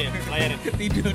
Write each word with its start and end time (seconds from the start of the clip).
ya 0.00 0.10
layarnya? 0.32 0.58
Tidur. 0.80 1.14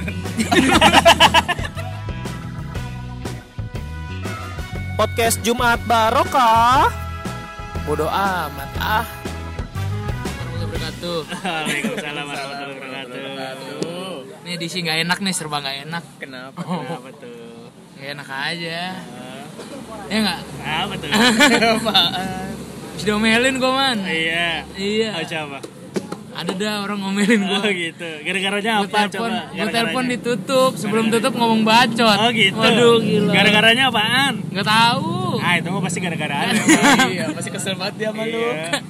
Podcast 4.96 5.38
Jumat 5.44 5.82
Barokah. 5.90 6.88
Bodoh 7.86 8.10
amat 8.10 8.72
ah. 8.80 9.06
Wabarakatuh. 10.62 11.20
Waalaikumsalam 11.30 12.26
warahmatullahi 12.26 12.78
wabarakatuh. 12.80 14.18
Ini 14.46 14.50
edisi 14.56 14.78
nggak 14.86 15.00
enak 15.06 15.18
nih, 15.22 15.34
serba 15.34 15.58
nggak 15.62 15.78
enak. 15.90 16.04
Kenapa? 16.22 16.60
Apa 16.62 17.10
tuh? 17.18 17.70
Nggak 17.98 18.10
enak 18.16 18.28
aja. 18.30 18.82
Ya 20.06 20.18
nggak? 20.22 20.40
Apa 20.64 20.94
tuh? 21.02 21.10
Apaan? 21.82 22.48
Bisa 22.96 23.04
diomelin 23.12 23.56
gue 23.60 23.72
man. 23.74 23.98
Iya. 24.08 24.64
Iya. 24.80 25.10
Oh, 25.20 25.26
siapa? 25.28 25.58
Ada 26.36 26.52
dah 26.54 26.76
orang 26.84 27.00
ngomelin 27.00 27.42
Oh 27.42 27.64
gue. 27.64 27.72
gitu. 27.90 28.10
Gara-garanya 28.22 28.72
Gue 28.78 28.86
apa 28.86 28.98
telepon, 29.08 29.32
coba? 29.32 29.56
gue 29.56 29.68
telepon 29.72 30.04
ditutup. 30.06 30.72
Sebelum 30.76 31.06
tutup 31.08 31.34
ngomong 31.34 31.62
bacot. 31.64 32.18
Oh 32.18 32.30
gitu. 32.30 32.60
Waduh 32.60 33.00
gila. 33.00 33.32
Gara-garanya 33.32 33.84
apaan? 33.88 34.34
Nggak 34.50 34.68
tahu. 34.68 35.12
Ah 35.38 35.54
itu 35.56 35.68
mah 35.70 35.82
pasti 35.82 36.00
gara-gara 36.00 36.36
ada. 36.46 36.60
iya, 37.08 37.32
pasti 37.32 37.50
kesel 37.50 37.76
banget 37.76 37.96
dia 37.98 38.10
sama 38.10 38.24
lu. 38.26 38.36
Iya. 38.36 38.84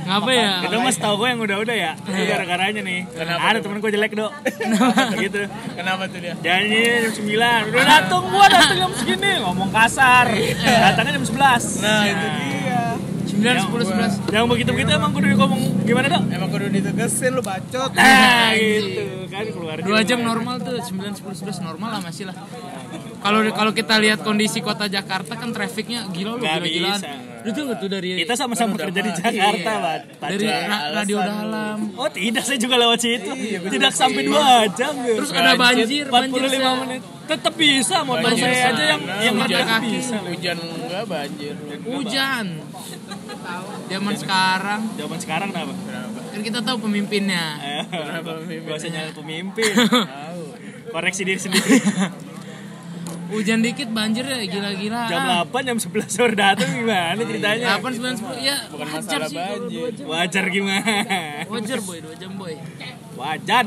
Ngapa 0.00 0.30
ya? 0.32 0.50
Itu 0.64 0.76
mas 0.80 0.96
tau 0.96 1.14
gue 1.14 1.28
yang 1.28 1.38
udah-udah 1.38 1.76
ya. 1.76 1.92
Itu 1.94 2.22
gara-garanya 2.24 2.80
nih. 2.80 3.00
Kenapa 3.08 3.40
Ada 3.44 3.58
temen 3.60 3.76
gue 3.78 3.90
jelek 3.92 4.12
dok. 4.14 4.32
gitu. 5.22 5.40
Kenapa 5.74 6.02
tuh 6.06 6.18
dia? 6.18 6.34
Janji 6.38 6.80
jam 6.80 7.12
9 7.14 7.70
Udah 7.70 7.86
dateng 7.86 8.22
gua 8.26 8.46
dateng 8.48 8.76
jam 8.78 8.90
segini 8.90 9.32
Ngomong 9.38 9.70
kasar 9.70 10.26
Datangnya 10.58 11.12
jam 11.14 11.24
11 11.24 11.38
Nah, 11.78 12.02
itu 12.04 12.26
dia. 12.26 12.57
9, 13.38 13.70
10, 13.70 14.26
11. 14.26 14.34
Yang 14.34 14.44
begitu-begitu 14.50 14.90
emang 14.90 15.10
kudu 15.14 15.26
ngomong 15.38 15.60
Gimana 15.86 16.06
dok? 16.10 16.22
Emang 16.26 16.48
kudu 16.50 16.66
ditegesin 16.74 17.30
lu 17.38 17.42
bacot. 17.42 17.90
Nah 17.94 18.50
gitu 18.58 19.02
Kan 19.30 19.46
keluar 19.54 19.76
Dua 19.78 20.00
jam 20.02 20.20
normal 20.26 20.58
tuh, 20.58 20.74
9, 20.74 21.14
10, 21.14 21.22
11 21.22 21.62
normal 21.62 21.88
lah 21.98 22.00
masih 22.02 22.26
lah. 22.28 22.36
Kalau 23.18 23.42
kalau 23.50 23.72
kita 23.74 23.98
lihat 23.98 24.22
kondisi 24.22 24.62
kota 24.62 24.86
Jakarta 24.86 25.34
kan 25.34 25.50
trafficnya 25.50 26.06
gila 26.10 26.38
lu 26.38 26.42
gila-gilaan. 26.42 27.00
Lu 27.48 27.56
tuh 27.56 27.64
tuh 27.74 27.88
dari 27.88 28.08
Kita 28.18 28.34
sama-sama 28.34 28.76
kerja 28.76 29.00
di. 29.00 29.08
Jakarta 29.10 29.32
Iya. 29.32 29.96
Pak 30.14 30.28
dari 30.28 30.44
ra- 30.44 30.88
radio 30.94 31.16
dalam. 31.18 31.76
Oh 31.94 32.04
tidak 32.06 32.44
saya 32.44 32.56
juga 32.56 32.76
lewat 32.76 32.98
situ 32.98 33.32
Iya, 33.32 33.58
Tidak 33.62 33.88
sampai 33.90 34.22
sih. 34.22 34.28
2 34.28 34.68
jam. 34.74 34.92
Terus 34.94 35.30
ada 35.30 35.52
banjir, 35.54 36.04
banjir 36.06 36.40
45 36.44 36.52
se- 36.52 36.78
menit 36.78 37.02
Tetep 37.24 37.54
bisa 37.54 37.96
motor 38.02 38.24
Banjir 38.24 38.44
saya 38.46 38.68
aja 38.70 38.84
yang 38.86 39.00
yang 39.22 39.34
hujan 39.36 39.52
ada 39.54 39.64
kaki. 39.70 39.88
bisa 39.90 40.16
Hujan 40.22 40.56
enggak 40.56 41.04
banjir. 41.06 41.54
Hujan. 41.82 42.46
Zaman 43.86 44.14
sekarang 44.14 44.80
Zaman 44.94 45.18
sekarang 45.18 45.48
kenapa? 45.50 45.72
kan 46.28 46.40
kita 46.42 46.60
tahu 46.60 46.76
pemimpinnya. 46.82 47.44
Kenapa 47.86 48.30
pemimpin? 48.38 48.64
Gak 48.66 48.76
usah 48.78 48.90
nyalain 48.90 49.14
pemimpin 49.14 49.72
Tahu. 49.74 50.42
Koreksi 50.88 51.22
diri 51.22 51.36
sendiri 51.36 51.68
Hujan 53.28 53.60
dikit 53.60 53.92
banjir 53.92 54.24
ya 54.24 54.40
gila-gila. 54.48 55.04
Jam 55.04 55.20
8 55.52 55.68
jam 55.68 55.76
11 55.76 56.08
sore 56.08 56.32
datang 56.32 56.70
gimana 56.72 57.20
ceritanya? 57.20 57.76
8 57.76 58.00
9 58.00 58.24
10 58.24 58.40
ya 58.40 58.56
Bukan 58.72 58.86
wajar 58.88 59.20
masalah 59.20 59.28
sih 59.28 59.36
banjir. 59.36 59.92
Wajar 60.08 60.44
gimana? 60.48 60.94
Wajar 61.52 61.78
boy, 61.84 61.98
2 62.00 62.20
jam 62.20 62.32
boy. 62.40 62.54
Wajan 63.18 63.66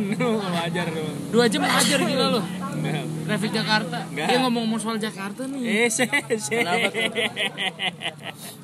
wajar 0.50 0.88
lu. 0.90 1.06
2 1.30 1.52
jam 1.54 1.62
wajar 1.62 2.00
gila 2.02 2.26
lo. 2.34 2.42
Enggak. 2.82 3.06
Traffic 3.24 3.52
Jakarta. 3.54 3.98
Enggak. 4.04 4.26
Dia 4.26 4.38
ngomong-ngomong 4.40 4.80
soal 4.80 4.98
Jakarta 4.98 5.42
nih. 5.46 5.62
Eh, 5.62 5.88
se, 5.88 6.06
se. 6.38 6.56
Kenapa 6.58 6.88
tuh? 6.90 7.04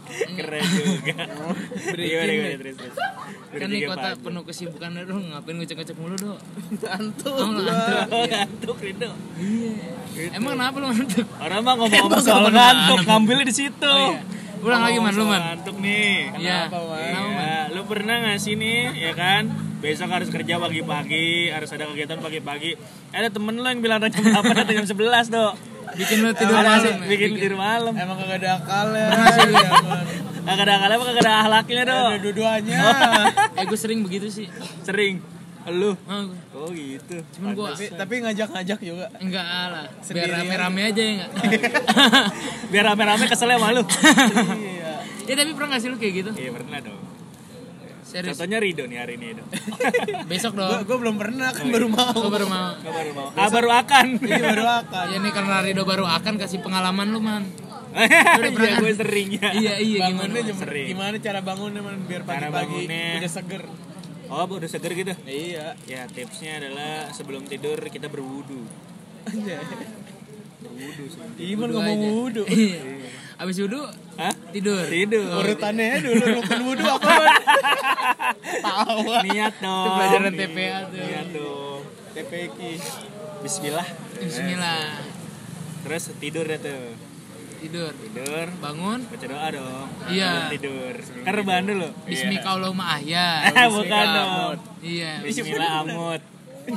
Keren 0.08 0.64
juga. 0.64 1.16
Gimana, 1.94 2.02
gimana, 2.26 2.58
terus, 2.58 2.76
terus. 2.76 2.96
kan 3.48 3.68
Bertiga 3.68 3.88
kota 3.90 4.10
pagi. 4.10 4.22
penuh 4.22 4.44
kesibukan 4.44 4.90
lu 5.00 5.16
ngapain 5.30 5.56
ngecek-ngecek 5.56 5.96
mulu 5.96 6.16
do 6.16 6.34
Ngantuk. 6.74 7.34
Oh, 7.34 7.48
gua. 7.48 7.64
ngantuk. 7.64 8.08
Oh, 8.08 8.26
ngantuk, 8.26 8.78
Rido. 8.80 9.10
iya 9.38 10.34
emang 10.34 10.54
kenapa 10.56 10.76
lu 10.78 10.88
ngantuk 10.90 11.28
Orang 11.38 11.60
mah 11.62 11.74
ngomong-ngomong 11.76 12.22
soal 12.22 12.46
ngantuk, 12.50 13.00
ngambilnya 13.04 13.46
di 13.46 13.56
situ. 13.56 13.88
Oh, 13.88 14.14
iya. 14.14 14.20
ulang 14.58 14.82
lagi 14.84 14.98
man 14.98 15.14
lu 15.14 15.26
man 15.26 15.42
Ngantuk 15.44 15.76
nih. 15.78 16.12
iya 16.36 16.58
Kenapa, 16.66 16.78
Man? 16.82 17.02
kenapa 17.04 17.30
man 17.30 17.46
Ya, 17.48 17.60
lu 17.70 17.82
pernah 17.86 18.16
gak 18.22 18.38
sih 18.38 18.54
nih, 18.56 18.80
ya 18.96 19.12
kan? 19.14 19.44
Besok 19.78 20.10
harus 20.10 20.28
kerja 20.28 20.58
pagi-pagi, 20.58 21.28
harus 21.48 21.70
ada 21.70 21.86
kegiatan 21.86 22.18
pagi-pagi. 22.18 22.74
Ada 23.10 23.30
temen 23.30 23.54
lu 23.54 23.64
yang 23.64 23.78
bilang 23.78 24.02
jam 24.04 24.26
8 24.26 24.42
atau 24.42 24.74
jam 24.74 24.86
11, 24.86 25.30
Dok. 25.30 25.54
bikin 25.88 26.18
lu 26.20 26.30
tidur 26.36 26.52
malam 26.54 26.82
ya? 26.84 26.96
bikin 27.08 27.30
tidur 27.34 27.56
malam. 27.56 27.94
Emang 27.94 28.18
kagak 28.18 28.38
ada 28.42 28.50
akalnya. 28.58 29.08
Kagak 30.44 30.64
ada 30.64 30.74
akalnya 30.76 30.96
apa 30.96 31.06
kagak 31.06 31.24
ada 31.24 31.34
ahlaknya, 31.40 31.82
Dok? 31.84 32.06
Ada 32.08 32.20
dua-duanya. 32.20 32.78
eh 33.54 33.64
gue 33.64 33.80
sering 33.80 34.00
begitu 34.02 34.28
sih 34.28 34.48
Sering. 34.82 35.22
Lu. 35.68 35.92
oh, 35.92 35.96
gua. 36.00 36.40
Oh 36.56 36.70
gitu. 36.72 37.20
cuman 37.36 37.52
gue 37.52 37.68
Tapi, 37.68 37.86
tapi 37.92 38.14
ngajak-ngajak 38.24 38.80
juga. 38.80 39.12
enggak 39.20 39.44
lah 39.44 39.84
biar 40.08 40.28
rame-rame 40.32 40.82
aja 40.88 41.02
ya 41.04 41.14
enggak 41.28 41.62
Biar 42.72 42.84
rame-rame 42.88 43.26
keselnya 43.28 43.60
malu. 43.60 43.84
Iya. 44.58 45.04
ya 45.28 45.34
tapi 45.36 45.52
pernah 45.52 45.76
gak 45.76 45.82
sih 45.84 45.92
lu 45.92 46.00
kayak 46.00 46.14
gitu 46.18 46.32
Iya 46.34 46.56
pernah 46.56 46.80
dong. 46.80 47.02
Serius 48.08 48.34
Contohnya 48.34 48.58
Rido 48.58 48.88
nih 48.88 48.98
hari 48.98 49.20
ini 49.20 49.36
dong. 49.36 49.50
besok 50.32 50.56
dong 50.56 50.88
gua 50.88 50.98
belum 50.98 51.16
pernah 51.20 51.52
kan 51.52 51.68
baru 51.68 51.88
mau. 51.92 52.16
gue 52.16 52.32
baru 52.32 52.48
mau 52.48 52.70
Gak 52.80 52.94
baru 52.96 53.12
mau. 53.12 53.28
Ah 53.36 53.50
baru 53.52 53.70
akan. 53.76 54.08
Ini 54.18 54.42
baru 54.42 54.66
akan. 54.66 55.06
ya 55.12 55.18
nih 55.20 55.32
karena 55.36 55.56
Rido 55.60 55.84
baru 55.84 56.06
akan 56.08 56.34
kasih 56.40 56.64
pengalaman 56.64 57.12
lu 57.12 57.20
man 57.20 57.44
Iya 57.98 58.78
gue 58.78 58.94
sering 58.94 59.30
ya. 59.36 59.50
iya 59.52 59.74
iya 59.78 59.98
gimana 60.08 60.30
Bangunnya 60.30 60.54
Sering. 60.54 60.88
gimana 60.88 61.16
cara 61.18 61.40
bangunnya 61.42 61.82
man 61.82 61.98
biar 62.06 62.22
pagi-pagi 62.24 62.86
udah 63.18 63.32
seger. 63.32 63.64
Oh 64.28 64.44
udah 64.46 64.70
seger 64.70 64.92
gitu. 64.94 65.14
Iya. 65.24 65.74
Ya 65.84 66.06
tipsnya 66.06 66.60
adalah 66.60 67.10
sebelum 67.10 67.44
tidur 67.44 67.80
kita 67.88 68.08
berwudu. 68.08 68.64
Anjay. 69.26 69.58
Berwudu 70.62 71.04
sih. 71.10 71.54
Iman 71.54 71.70
Wudhu 71.70 71.76
ngomong 71.80 72.00
aja. 72.00 72.12
wudhu. 72.14 72.44
Iya. 72.48 72.82
Abis 73.38 73.56
wudhu 73.62 73.86
Hah? 74.18 74.34
tidur 74.50 74.82
Tidur. 74.90 75.30
Urutannya 75.38 76.02
dulu 76.02 76.24
rukun 76.36 76.60
wudhu 76.66 76.88
apa? 76.90 77.14
Tahu. 78.66 79.02
Niat 79.24 79.56
dong. 79.62 79.78
Itu 79.78 79.90
pelajaran 79.94 80.34
TPA 80.34 80.78
tuh. 80.90 81.00
Niat 81.00 81.28
dong. 81.32 81.82
TPQ. 82.18 82.58
Bismillah. 83.38 83.88
Bismillah 84.18 84.90
Terus 85.86 86.04
tidur 86.18 86.44
deh 86.44 86.58
tuh. 86.58 86.98
tidur 87.58 87.94
Tidur. 87.94 88.46
bangun 88.58 89.00
Baca 89.06 89.26
doa 89.28 89.48
dong. 89.54 89.88
Iya. 90.10 90.50
Tidur. 90.50 90.94
Kan 91.22 91.32
rebahan 91.32 91.64
dulu. 91.64 91.88
Bismillahirrahmanirrahim 92.04 92.82
ahya 92.82 93.28
Eh, 93.54 93.68
Bukan 93.70 94.06
dong. 94.10 94.58
iya 94.82 95.12
Bismillah 95.22 95.72
amut. 95.86 96.22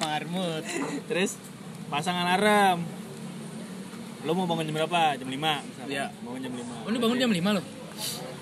Marmut. 0.00 0.64
Terus 1.06 1.36
pasang 1.86 2.16
alarm. 2.16 2.82
Lo 4.26 4.34
mau 4.34 4.44
bangun 4.44 4.66
jam 4.66 4.74
berapa? 4.76 5.14
Jam 5.14 5.28
5 5.28 5.38
misalnya. 5.38 5.86
Iya. 5.88 6.06
Bangun 6.20 6.40
jam 6.42 6.52
5. 6.52 6.82
oh 6.82 6.88
ini 6.88 6.98
bangun 6.98 7.16
jam 7.16 7.30
5 7.30 7.56
loh 7.56 7.64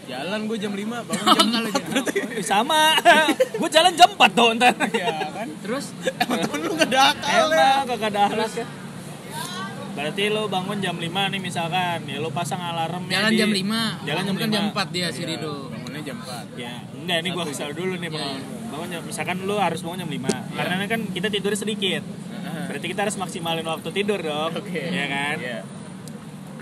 Jalan 0.05 0.41
gue 0.45 0.57
jam 0.59 0.73
5 0.73 0.81
bangun 0.85 1.27
jam 1.37 1.47
kalau 1.51 1.69
jam 1.71 1.85
Eh, 2.31 2.43
sama. 2.43 2.83
gue 3.61 3.69
jalan 3.71 3.93
jam 3.95 4.09
4 4.11 4.21
tuh 4.33 4.49
ntar. 4.55 4.73
ya 4.91 5.13
kan. 5.31 5.49
terus 5.61 5.85
Emang 6.19 6.39
temen 6.41 6.59
lu 6.63 6.73
gak 6.75 6.89
ada 6.89 7.01
akal 7.11 7.47
ya. 7.51 7.69
Emang 7.75 7.89
kagak 7.91 8.11
ada 8.11 8.21
ahlak 8.27 8.53
ya. 8.55 8.67
Berarti 9.95 10.27
lo 10.27 10.43
bangun 10.47 10.79
jam 10.79 10.97
5 10.97 11.07
nih 11.07 11.41
misalkan. 11.41 11.99
Ya 12.05 12.19
lo 12.19 12.29
pasang 12.31 12.59
alarm 12.59 13.07
jalan 13.07 13.31
jam 13.31 13.49
5 13.49 14.05
Jalan 14.05 14.23
jam 14.23 14.35
kan 14.35 14.49
5. 14.51 14.53
jam 14.53 14.65
4 14.73 14.89
dia 14.91 15.07
si 15.09 15.23
Rido 15.23 15.71
Bangunnya 15.71 16.03
jam 16.03 16.17
4. 16.19 16.59
Ya, 16.59 16.75
enggak 16.93 17.19
ini 17.21 17.29
gua 17.31 17.45
kasih 17.45 17.61
tau 17.63 17.73
dulu 17.75 17.95
nih 17.95 18.03
Iya, 18.03 18.11
bangun. 18.11 18.41
Bangun 18.69 18.89
jam 18.91 19.03
misalkan 19.05 19.37
lu 19.41 19.57
harus 19.57 19.81
bangun 19.81 19.99
jam 20.01 20.11
5. 20.11 20.27
Karena 20.51 20.85
kan 20.85 21.01
kita 21.09 21.29
tidurnya 21.29 21.59
sedikit. 21.59 22.03
Berarti 22.45 22.87
kita 22.87 23.01
harus 23.05 23.15
maksimalin 23.15 23.63
waktu 23.63 23.89
tidur 23.91 24.19
dong. 24.19 24.53
Oke. 24.53 24.83
Iya 24.85 25.07
kan? 25.07 25.37
Iya. 25.39 25.59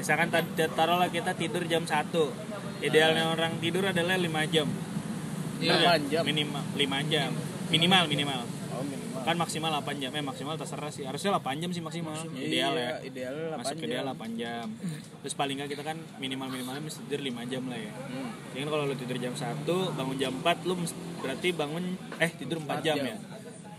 Misalkan 0.02 0.34
taruhlah 0.74 1.06
kita 1.14 1.30
tidur 1.38 1.62
jam 1.70 1.86
1. 1.86 2.10
Idealnya 2.82 3.30
orang 3.30 3.62
tidur 3.62 3.86
adalah 3.86 4.18
5 4.18 4.26
jam. 4.50 4.66
Iya. 5.62 5.70
Bener 5.70 5.76
nggak? 5.78 5.96
8 6.02 6.10
jam. 6.10 6.22
Minimal 6.26 6.62
5 6.74 7.12
jam. 7.14 7.30
Minimal 7.70 8.02
minimal. 8.10 8.40
Oh 8.74 8.82
minimal. 8.82 9.20
Kan 9.22 9.36
maksimal 9.38 9.70
8 9.78 10.02
jam. 10.02 10.10
Eh 10.10 10.24
maksimal 10.26 10.58
terserah 10.58 10.90
sih. 10.90 11.06
Harusnya 11.06 11.38
8 11.38 11.62
jam 11.62 11.70
sih 11.70 11.78
maksimal. 11.78 12.18
Iya, 12.34 12.42
Ideal 12.50 12.74
ya. 12.74 12.90
Ideal 13.06 13.34
8 13.54 13.62
Masuk 13.62 13.76
ke 13.78 13.86
dia 13.86 14.02
8 14.02 14.34
jam. 14.42 14.66
Terus 15.22 15.34
paling 15.38 15.54
nggak 15.62 15.70
kita 15.70 15.82
kan 15.86 15.96
minimal 16.18 16.50
minimalnya 16.50 16.82
mesti 16.82 16.98
tidur 17.06 17.22
5 17.22 17.46
jam 17.46 17.62
lah 17.70 17.78
ya. 17.78 17.92
Hmm. 17.94 18.30
Ya 18.50 18.58
kan 18.66 18.68
kalau 18.74 18.84
lu 18.90 18.94
tidur 18.98 19.16
jam 19.22 19.34
1, 19.38 19.62
bangun 19.94 20.16
jam 20.18 20.32
4, 20.34 20.66
lu 20.66 20.74
berarti 21.22 21.48
bangun 21.54 21.84
eh 22.18 22.30
tidur 22.34 22.58
4 22.58 22.82
jam, 22.82 22.98
jam. 22.98 23.06
ya. 23.06 23.16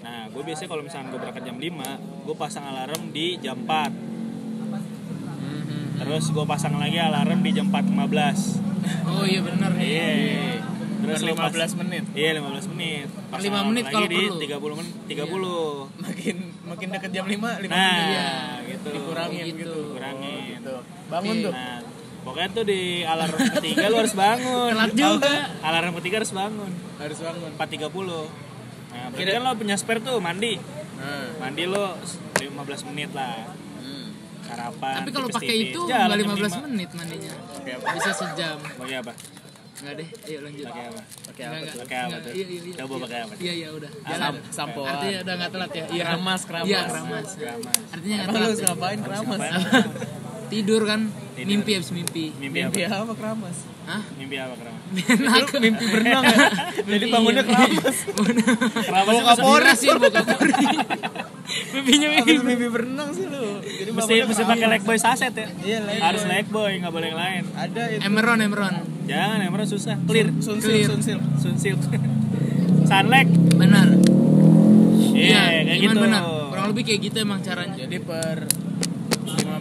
Nah, 0.03 0.27
gue 0.27 0.43
biasanya 0.43 0.67
kalau 0.67 0.83
misalnya 0.83 1.15
gue 1.15 1.19
berangkat 1.19 1.43
jam 1.47 1.57
5, 1.59 2.27
gue 2.27 2.35
pasang 2.35 2.63
alarm 2.67 3.15
di 3.15 3.39
jam 3.39 3.59
4. 3.63 4.02
Terus 5.95 6.25
gue 6.29 6.45
pasang 6.45 6.75
lagi 6.75 6.97
alarm 6.97 7.39
di 7.39 7.51
jam 7.51 7.67
4.15. 7.67 8.59
oh 9.05 9.23
iya 9.23 9.39
benar 9.39 9.71
Iya. 9.73 10.09
Terus 10.99 11.19
Per 11.19 11.27
lu 11.27 11.33
pas- 11.35 11.51
15 11.51 11.75
menit. 11.77 12.03
Iya, 12.13 12.39
15 12.39 12.71
menit. 12.71 13.07
Pasang 13.27 13.43
5 13.43 13.51
alarm 13.51 13.67
menit 13.69 13.83
lagi 13.83 13.93
kalau 13.93 14.07
di 14.07 14.15
perlu. 14.17 14.39
30 14.39 14.79
menit, 14.79 14.93
30. 15.05 15.51
Makin 15.99 16.35
makin 16.63 16.87
deket 16.89 17.11
jam 17.11 17.25
5, 17.25 17.35
5 17.59 17.67
Nah, 17.67 17.91
menit. 17.91 18.07
Iya. 18.09 18.31
gitu. 18.65 18.89
Dikurangin 18.89 19.43
Gitu. 19.43 19.57
gitu. 19.59 19.79
Kurangin. 19.93 20.43
Gitu. 20.55 20.75
Bangun 21.05 21.35
tuh. 21.41 21.51
Nah, 21.51 21.79
pokoknya 22.23 22.49
tuh 22.49 22.63
di 22.63 22.81
alarm 23.03 23.35
ketiga 23.35 23.85
lu 23.85 23.97
harus 23.99 24.15
bangun. 24.15 24.71
telat 24.71 24.91
juga 24.93 25.33
Alarm 25.61 25.91
ketiga 25.99 26.15
harus 26.17 26.31
bangun. 26.31 26.71
Harus 26.97 27.19
bangun. 27.19 27.51
4.30. 27.53 28.31
Nah, 28.89 29.05
berarti 29.09 29.31
kan 29.33 29.41
lo 29.41 29.51
punya 29.53 29.75
spare 29.75 29.99
tuh 29.99 30.17
mandi. 30.17 30.53
Nah. 30.95 31.27
Mandi 31.37 31.63
lo 31.65 31.99
15 32.37 32.55
menit 32.87 33.11
lah. 33.11 33.43
Sarapan. 34.53 34.93
Tapi 35.01 35.09
kalau 35.11 35.27
pakai 35.27 35.55
itu 35.65 35.79
nggak 35.81 35.99
jam 35.99 36.09
15 36.15 36.37
lima. 36.37 36.57
menit 36.63 36.89
mandinya. 36.93 37.33
Apa? 37.33 37.89
Bisa 37.93 38.11
sejam. 38.13 38.57
Pakai 38.61 38.97
apa? 38.99 39.13
Enggak 39.73 39.93
deh, 39.99 40.07
ayo 40.07 40.39
lanjut. 40.39 40.65
Pakai 40.65 40.83
apa? 40.85 41.01
Pakai 41.27 41.43
apa? 41.43 41.55
Pakai 41.75 41.97
apa 41.99 42.15
tuh? 42.15 42.31
Iya, 42.31 42.45
iya, 42.45 42.61
iya. 42.63 42.75
Coba 42.79 42.95
pakai 43.03 43.19
apa? 43.19 43.33
Iya, 43.35 43.53
iya, 43.53 43.67
udah. 43.69 43.89
Sam- 43.91 44.07
Jalan. 44.07 44.33
Sampoan. 44.47 44.89
Artinya 44.93 45.19
udah 45.19 45.33
nggak 45.35 45.51
telat 45.51 45.71
ya. 45.71 45.83
Iya. 45.83 46.03
Keramas, 46.05 46.41
keramas. 46.45 46.69
Iya, 46.69 46.79
keramas. 46.85 47.27
Keramas. 47.35 47.75
Artinya 47.91 48.15
nggak 48.15 48.27
Emang 48.29 48.35
lu 48.35 48.45
telat. 48.45 48.55
ya. 48.55 48.67
ngapain 48.69 48.99
keramas? 49.01 49.39
Tidur 50.53 50.81
kan, 50.85 51.01
Tidur. 51.33 51.49
mimpi 51.49 51.71
habis 51.73 51.89
mimpi. 51.89 52.25
Mimpi, 52.37 52.59
Mimpi 52.61 52.81
apa? 52.85 53.09
apa 53.09 53.13
keramas? 53.17 53.57
Hah? 53.89 54.01
Mimpi 54.21 54.35
apa 54.37 54.53
keramas? 54.53 54.83
Enak. 55.17 55.47
Mimpi 55.57 55.85
berenang 55.89 56.23
ya? 56.29 56.37
Jadi 56.93 57.05
bangunnya 57.09 57.43
keramas. 57.43 57.97
Keramas 58.87 59.15
kapolri. 59.33 59.73
sih 59.73 59.89
buka 59.97 60.09
kapolri. 60.13 60.65
Mimpinya 61.73 62.07
mimpi. 62.13 62.31
Mimpi 62.37 62.67
berenang 62.69 63.09
sih 63.17 63.25
lu. 63.25 63.43
Jadi 63.65 63.89
Mesti 63.91 64.13
mesti 64.29 64.43
pakai 64.45 64.67
leg 64.69 64.81
boy 64.85 64.97
saset 65.01 65.33
ya. 65.33 65.47
Iya, 65.65 65.77
leg 65.89 65.97
Harus 65.99 66.23
leg 66.29 66.45
boy, 66.53 66.71
nggak 66.77 66.93
boleh 66.93 67.07
yang 67.09 67.19
lain. 67.19 67.43
Ada 67.57 67.81
itu. 67.97 68.01
Emeron, 68.05 68.39
Emeron. 68.39 68.73
Jangan, 69.09 69.37
emang 69.41 69.67
susah. 69.67 69.97
Clear. 70.05 70.29
Sunsil, 70.39 70.85
sunsil. 70.85 71.19
Sunsilk. 71.41 71.81
Sunleg. 72.85 73.27
Benar. 73.57 73.87
Iya, 75.13 75.41
kayak 75.65 75.79
gitu. 75.81 75.97
benar. 75.97 76.21
Kurang 76.53 76.67
lebih 76.73 76.83
kayak 76.85 76.99
gitu 77.11 77.17
emang 77.21 77.39
caranya. 77.41 77.75
Jadi 77.75 77.97
per 78.01 78.37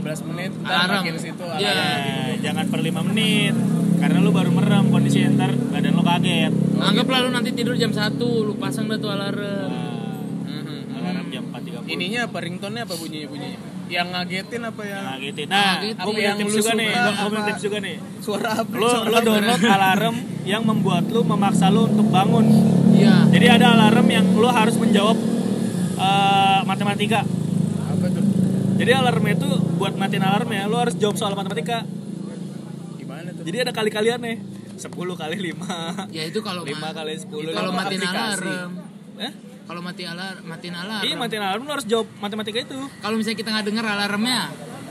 15 0.03 0.27
menit 0.27 0.51
Alarm. 0.61 0.91
makin 0.99 1.15
situ 1.17 1.45
Iya. 1.57 1.71
alarm. 1.71 1.79
Nah, 1.79 2.35
jangan 2.41 2.65
per 2.69 2.81
5 2.81 3.01
menit. 3.05 3.55
Karena 3.95 4.19
lu 4.19 4.31
baru 4.31 4.51
merem 4.51 4.85
kondisi 4.89 5.23
ntar 5.31 5.55
badan 5.55 5.95
lu 5.95 6.03
kaget. 6.03 6.53
Anggaplah 6.77 7.19
lu 7.23 7.31
nanti 7.31 7.51
tidur 7.53 7.75
jam 7.75 7.91
1, 7.91 8.11
lu 8.43 8.59
pasang 8.59 8.85
dah 8.85 8.99
tuh 8.99 9.09
alarm. 9.09 9.39
Nah, 9.39 10.59
Mhm. 10.59 10.79
alarm 10.93 11.27
jam 11.29 11.45
4.30. 11.49 11.87
Ininya 11.89 12.21
apa 12.27 12.39
ringtone 12.41 12.79
apa 12.83 12.95
bunyinya 12.95 13.29
bunyinya? 13.29 13.59
Yang 13.87 14.07
ngagetin 14.11 14.63
apa 14.65 14.83
yang 14.83 15.03
Nah, 15.05 15.17
gitu. 15.19 15.41
Nah, 15.45 15.63
Ngagetin. 15.77 15.95
gue 15.95 16.13
punya 16.13 16.25
Yang 16.25 16.39
tips 16.41 16.55
juga 16.57 16.73
nih. 16.73 16.89
Gue 16.91 17.29
punya 17.29 17.45
tips 17.47 17.63
juga 17.63 17.79
nih. 17.79 17.97
suara 18.19 18.51
apa? 18.57 18.73
Lu 18.73 18.89
Suara 18.89 19.05
lu 19.05 19.15
apa? 19.15 19.23
download 19.25 19.63
alarm 19.69 20.17
yang 20.45 20.63
membuat 20.65 21.05
lu 21.07 21.21
memaksa 21.23 21.67
lu 21.69 21.87
untuk 21.87 22.09
bangun. 22.09 22.47
Iya. 22.93 23.15
Jadi 23.29 23.47
ada 23.49 23.67
alarm 23.73 24.07
yang 24.09 24.27
lu 24.33 24.49
harus 24.49 24.75
menjawab 24.75 25.15
eh, 25.95 26.61
matematika. 26.65 27.23
Apa 27.85 28.07
tuh? 28.09 28.25
Jadi 28.75 28.91
alarmnya 28.91 29.35
itu 29.37 29.51
buat 29.83 29.99
matiin 29.99 30.23
alarmnya 30.23 30.71
lu 30.71 30.79
harus 30.79 30.95
jawab 30.95 31.19
soal 31.19 31.35
matematika. 31.35 31.83
Gimana 32.95 33.35
tuh? 33.35 33.43
Jadi 33.43 33.57
ada 33.59 33.73
kali-kaliannya. 33.75 34.35
10 34.79 34.87
kali 34.95 35.37
5. 35.51 36.15
Ya 36.15 36.23
itu 36.23 36.39
kalau 36.39 36.63
5 36.71 36.79
ma- 36.79 36.95
kali 36.95 37.19
10. 37.19 37.51
kalau 37.51 37.75
matiin 37.75 38.03
alarm. 38.07 38.71
Eh? 39.19 39.33
Kalau 39.63 39.79
mati 39.81 40.03
alarm, 40.05 40.39
matiin 40.43 40.75
alarm. 40.75 41.03
Iya, 41.07 41.15
matiin 41.15 41.43
alarm 41.43 41.63
lu 41.63 41.71
harus 41.71 41.87
jawab 41.87 42.07
matematika 42.19 42.59
itu. 42.61 42.79
Kalau 42.99 43.15
misalnya 43.15 43.39
kita 43.39 43.51
nggak 43.51 43.67
dengar 43.67 43.85
alarmnya, 43.89 44.41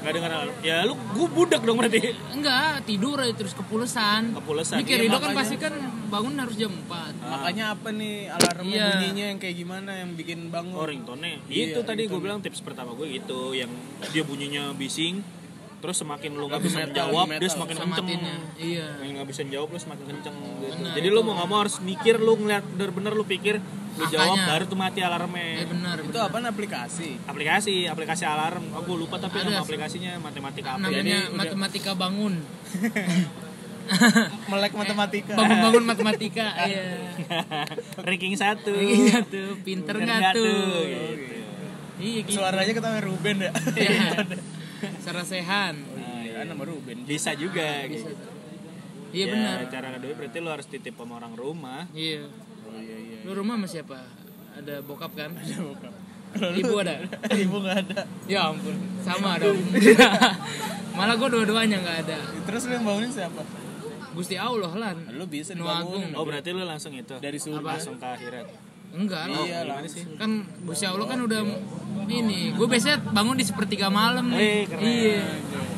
Gak 0.01 0.11
dengar 0.11 0.31
alarm. 0.33 0.55
Ya 0.61 0.81
lu 0.81 0.97
gua 1.13 1.27
budak 1.29 1.61
dong 1.61 1.77
berarti. 1.77 2.13
enggak 2.33 2.81
tidur 2.83 3.17
aja 3.17 3.33
terus. 3.33 3.53
Kepulusan. 3.53 4.33
Ini 4.33 4.81
kayak 4.81 4.87
Iya, 4.87 4.97
Rido 5.05 5.17
kan 5.17 5.31
pasti 5.31 5.55
kan 5.55 5.73
bangun 6.09 6.35
harus 6.35 6.59
jam 6.59 6.67
4 6.67 7.23
Makanya 7.23 7.65
apa 7.71 7.89
nih 7.89 8.27
alarmnya 8.27 8.75
Iya. 8.75 8.85
bunyinya 8.91 9.25
yang 9.31 9.39
kayak 9.39 9.55
gimana 9.55 9.91
yang 9.95 10.11
bikin 10.11 10.51
bangun? 10.51 10.75
Oh 10.75 10.83
ringtone 10.83 11.39
Iya, 11.47 11.71
Itu 11.71 11.87
tadi 11.87 12.03
gue 12.05 12.19
bilang 12.19 12.43
tips 12.43 12.59
pertama 12.59 12.91
gue 12.91 13.07
gitu 13.07 13.55
Yang 13.55 13.71
dia 14.11 14.23
bunyinya 14.25 14.75
bising 14.75 15.23
Terus 15.81 15.97
semakin 15.97 16.31
lu 16.37 16.45
gak 16.45 16.61
Lagu 16.61 16.65
bisa 16.69 16.77
metal, 16.85 17.07
metal. 17.09 17.41
Dia 17.41 17.49
semakin 17.49 17.75
kenceng. 17.75 18.07
Iya. 18.61 18.87
Yang 19.01 19.11
gak 19.17 19.27
bisa 19.33 19.41
jawab 19.49 19.67
lu 19.73 19.79
semakin 19.81 20.05
kenceng 20.05 20.35
gitu. 20.37 20.83
Jadi 20.93 21.07
lu 21.09 21.19
mau 21.25 21.33
gak 21.41 21.49
mau 21.49 21.59
harus 21.65 21.75
mikir 21.81 22.15
Lu 22.21 22.37
ngeliat 22.37 22.61
bener-bener 22.63 23.13
lu 23.17 23.25
pikir 23.25 23.57
Lu 23.97 24.05
jawab 24.07 24.37
baru 24.37 24.63
tuh 24.69 24.77
mati 24.77 25.01
Eh 25.01 25.07
alarmnya 25.09 25.65
benar. 25.65 25.97
Itu 25.99 26.13
benar. 26.13 26.29
apa 26.29 26.37
aplikasi? 26.47 27.17
Aplikasi, 27.25 27.89
aplikasi 27.89 28.23
alarm 28.23 28.61
Oh 28.77 28.85
gue 28.85 28.95
lupa 28.95 29.17
tapi 29.17 29.41
Ada 29.41 29.49
nama 29.49 29.65
aplikasinya 29.65 30.11
matematika 30.21 30.77
apa 30.77 30.85
Namanya 30.85 31.01
Jadi 31.01 31.11
udah- 31.11 31.33
matematika 31.33 31.91
bangun. 31.97 32.33
Melek 34.47 34.73
matematika. 34.77 35.33
Bangun-bangun 35.35 35.83
matematika. 35.83 36.47
Iya. 36.63 37.11
Ranking 38.07 38.35
satu 38.37 38.71
Iya 38.71 39.25
tuh, 39.25 39.57
pinter 39.65 39.97
Pinter 39.97 40.05
nggak 40.07 40.17
nggak 40.21 40.33
tuh? 40.37 40.45
tuh? 40.45 40.83
Gitu. 40.85 41.35
Iya 42.01 42.19
gitu. 42.23 42.37
Suaranya 42.39 42.73
ketawa 42.73 42.99
Ruben 43.03 43.37
ya. 43.41 43.51
Iya. 43.75 43.99
Sarasehan. 44.99 45.73
Nah, 45.77 46.21
Iya, 46.21 46.47
nama 46.47 46.63
Ruben. 46.63 47.03
Bisa 47.03 47.31
juga 47.33 47.85
gitu. 47.85 48.11
Iya 49.11 49.23
Ya, 49.23 49.25
benar. 49.29 49.57
Cara 49.67 49.87
kedua 49.93 50.11
berarti 50.15 50.37
lu 50.39 50.49
harus 50.49 50.65
titip 50.65 50.95
sama 50.95 51.13
orang 51.15 51.33
rumah 51.33 51.83
Iya. 51.91 52.25
Oh 52.63 52.75
iya 52.75 52.97
iya. 52.97 53.17
Lu 53.23 53.35
rumah 53.35 53.55
sama 53.55 53.67
siapa? 53.67 53.97
Ada 54.53 54.79
bokap 54.81 55.11
kan? 55.13 55.31
Ada 55.33 55.57
bokap. 55.61 55.93
Ibu 56.31 56.73
ada? 56.79 56.95
Ibu 57.43 57.55
nggak 57.59 57.77
ada. 57.83 57.99
Ya 58.23 58.47
ampun, 58.47 58.71
sama 59.03 59.35
dong. 59.43 59.59
Malah 60.97 61.15
gue 61.15 61.29
dua-duanya 61.29 61.77
nggak 61.77 61.97
ada. 62.05 62.17
Terus 62.41 62.61
lu 62.65 62.73
yang 62.73 62.85
bangunin 62.85 63.11
siapa? 63.11 63.43
Gusti 64.11 64.35
Allah 64.35 64.71
lan. 64.71 64.97
Lu 65.11 65.27
bisa 65.27 65.51
dibangunin. 65.51 66.15
Oh 66.15 66.23
berarti 66.23 66.51
lu 66.51 66.63
langsung 66.63 66.91
itu 66.91 67.15
Dari 67.17 67.35
surga. 67.35 67.75
Langsung 67.75 67.95
ke 67.95 68.07
akhirat 68.07 68.47
Enggak 68.91 69.23
lah. 69.27 69.43
Iya 69.43 69.59
langsung. 69.65 69.91
sih? 69.91 70.03
Kan 70.15 70.31
Gusti 70.63 70.83
Allah 70.83 71.05
kan 71.05 71.19
udah 71.21 71.41
ini. 72.13 72.39
Gue 72.51 72.67
biasanya 72.67 72.99
bangun 73.01 73.33
di 73.33 73.43
sepertiga 73.43 73.87
malam 73.87 74.27
Eh, 74.29 74.35
nih. 74.35 74.59
keren. 74.65 74.83
Iya. 74.83 75.21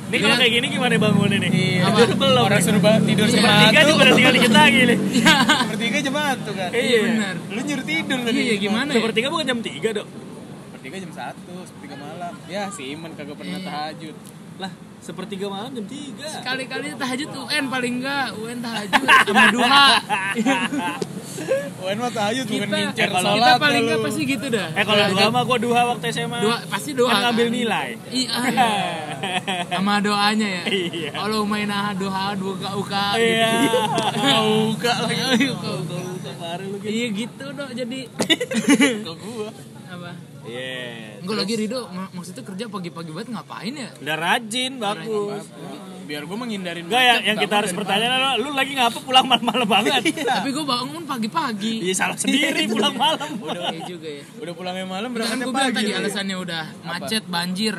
Ini 0.04 0.18
kalau 0.20 0.36
kayak 0.36 0.52
gini 0.54 0.68
gimana 0.70 0.94
bangunnya 0.96 1.38
nih? 1.40 1.50
Iya. 1.50 1.82
Tidur 1.92 2.18
belum. 2.18 2.44
Orang 2.44 2.60
suruh 2.60 2.82
tidur 3.00 3.26
Iya. 3.26 3.34
sepertiga 3.34 3.66
Tiga 3.68 3.82
juga 3.84 4.02
udah 4.04 4.14
tinggal 4.14 4.34
dikit 4.34 4.54
lagi 4.54 4.80
nih. 4.84 4.98
Sepertiga 5.64 5.98
jam 6.00 6.14
satu 6.16 6.52
kan. 6.52 6.70
Iya 6.72 6.98
benar. 7.04 7.36
Lu 7.48 7.60
nyuruh 7.62 7.86
tidur 7.86 8.20
tadi. 8.20 8.40
Iya 8.40 8.56
gimana 8.60 8.90
ya? 8.90 8.98
Sepertiga 8.98 9.28
bukan 9.28 9.46
jam 9.46 9.60
3 9.60 9.90
dok. 9.92 10.08
Sepertiga 10.64 10.96
jam 11.00 11.12
satu, 11.14 11.54
sepertiga 11.64 11.96
malam. 11.96 12.34
Ya 12.46 12.64
si 12.70 12.84
Iman 12.90 13.12
kagak 13.14 13.36
pernah 13.36 13.58
Iya. 13.58 13.66
tahajud. 13.66 14.16
Lah, 14.54 14.72
sepertiga 15.00 15.46
malam 15.48 15.72
jam 15.72 15.86
3. 15.86 16.28
Sekali-kali 16.30 16.86
tahajud 16.94 17.30
UN 17.34 17.66
paling 17.68 17.94
enggak 17.98 18.28
UN 18.36 18.60
tahajud 18.60 19.02
sama 19.24 19.44
duha. 19.50 19.86
Wan 21.76 21.98
mah 21.98 22.10
tahajud 22.10 22.46
bukan 22.46 22.68
ngincer 22.70 23.08
kalau 23.10 23.28
sholat. 23.30 23.38
kita 23.44 23.54
paling 23.58 23.82
enggak 23.84 24.00
pasti 24.02 24.22
gitu 24.26 24.46
dah. 24.48 24.68
Eh 24.72 24.84
kalau 24.84 25.04
dua 25.10 25.28
mah 25.30 25.44
gua 25.44 25.58
duha 25.58 25.82
waktu 25.86 26.06
SMA. 26.10 26.38
Dua 26.40 26.56
pasti 26.66 26.92
doa. 26.92 27.10
Kan 27.10 27.18
ngambil 27.26 27.46
kan? 27.46 27.54
nilai. 27.54 27.90
Iya. 28.08 28.38
Sama 29.74 29.94
doanya 30.00 30.48
ya. 30.50 30.64
Iya. 30.66 31.10
Allahumma 31.18 31.58
inna 31.58 31.92
doa 31.94 32.26
duka 32.34 32.70
uka 32.74 33.06
Iya. 33.16 33.52
gitu. 33.62 33.80
Buka 34.70 34.94
lagi. 35.02 35.46
Kemarin 36.24 36.66
lu 36.66 36.78
gitu. 36.78 36.90
Iya 36.90 37.08
gitu 37.14 37.46
dong 37.52 37.72
jadi 37.74 38.00
Ke 39.06 39.14
gua. 39.14 39.50
apa? 39.86 40.12
Iya. 40.44 41.20
Enggak 41.20 41.38
lagi 41.38 41.54
Rido 41.58 41.80
mak- 41.90 42.12
maksudnya 42.12 42.44
kerja 42.44 42.66
pagi-pagi 42.66 43.12
banget 43.12 43.30
ngapain 43.32 43.74
ya? 43.74 43.90
Udah 43.98 44.16
rajin, 44.18 44.72
bagus. 44.76 45.44
Biar 46.04 46.28
gua 46.28 46.38
menghindarin 46.38 46.84
Enggak 46.86 47.04
ya, 47.04 47.16
yang 47.24 47.38
kita 47.40 47.54
harus 47.64 47.72
bertanya 47.72 48.06
adalah 48.12 48.34
lu 48.36 48.52
lagi 48.52 48.72
ngapa 48.76 49.00
pulang 49.00 49.26
malam-malam 49.26 49.68
banget? 49.68 50.02
Tapi 50.28 50.50
gue 50.52 50.66
bangun 50.68 51.04
pagi-pagi. 51.08 51.74
Iya 51.88 51.94
salah 51.96 52.18
sendiri 52.20 52.68
pulang 52.68 52.96
malam. 52.96 53.30
Iya 53.40 53.82
juga 53.88 54.10
ya. 54.12 54.24
pagi. 54.28 54.42
Udah 54.44 54.54
pulangnya 54.54 54.86
malam 54.86 55.10
Udah 55.10 55.26
kan 55.26 55.40
berangkatnya 55.40 55.46
gue 55.48 55.54
bilang 55.56 55.72
pagi. 55.72 55.78
tadi 55.80 55.92
lu. 55.92 56.00
alasannya 56.04 56.36
udah 56.38 56.64
macet, 56.84 57.24
banjir. 57.28 57.76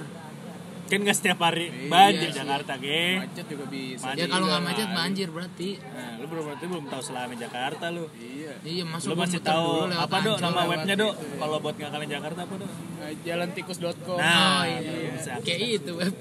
Kan 0.85 0.99
nggak 1.01 1.17
setiap 1.17 1.39
hari 1.41 1.67
banjir 1.87 2.29
sih. 2.29 2.39
Jakarta, 2.39 2.77
ge. 2.77 3.19
Macet 3.19 3.47
juga 3.47 3.65
bisa. 3.67 4.05
Macet 4.05 4.19
Ya 4.19 4.27
kalau 4.27 4.47
nggak 4.47 4.59
juga 4.59 4.69
macet 4.69 4.85
lah. 4.85 4.95
banjir 4.95 5.29
berarti. 5.29 5.71
Nah, 5.81 6.13
lu 6.15 6.27
belum 6.27 6.45
berarti 6.45 6.65
belum 6.67 6.85
tahu 6.87 7.03
selama 7.03 7.35
Jakarta 7.35 7.85
lu. 7.89 8.05
Iya. 8.15 8.53
Iya 8.61 8.85
masuk 8.85 9.09
Lu 9.09 9.15
masih 9.17 9.41
tahu 9.41 9.69
apa 9.89 10.17
dok 10.21 10.37
nama 10.39 10.61
webnya 10.67 10.95
dok? 10.95 11.15
itu. 11.15 11.35
Kalau 11.37 11.57
buat 11.59 11.75
ngakalin 11.75 12.11
Jakarta 12.11 12.41
apa 12.43 12.55
dok? 12.57 12.71
Nah, 12.71 13.11
Jalantikus.com. 13.19 14.17
Nah, 14.17 14.37
Oh 14.37 14.63
iya. 14.65 14.93
bisa. 15.11 15.33
Kayak 15.41 15.61
itu 15.75 15.93
web. 15.95 16.15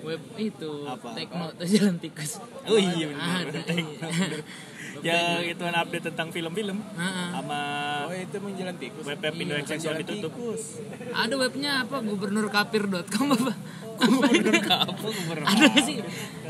Web 0.00 0.22
itu 0.36 0.72
Apa? 0.84 1.12
Tekno 1.12 1.46
jalan 1.72 1.96
tikus. 1.96 2.40
Oh 2.64 2.76
iya 2.76 3.04
benar. 3.06 3.44
Yang 5.00 5.42
itu 5.50 5.62
update 5.64 6.04
tentang 6.12 6.28
film-film 6.28 6.78
Heeh. 6.94 7.28
sama 7.32 7.60
Oh 8.04 8.12
itu 8.12 8.34
emang 8.36 8.52
jalan 8.54 8.74
tikus. 8.76 9.04
web 9.04 9.18
web 9.18 9.34
Indo 9.34 9.54
Iya, 9.54 9.60
Extension 9.62 9.92
Jalan 9.92 10.00
ditutup. 10.02 10.32
tikus. 10.32 10.62
Ada 11.10 11.34
webnya 11.36 11.70
apa? 11.82 11.96
Gubernurkapir.com 12.00 13.26
apa? 13.32 13.52
Gubernur 14.00 14.54
kamu 14.60 14.92
gubernur. 14.96 15.46
ada 15.50 15.64
nggak 15.66 15.84
sih? 15.84 15.96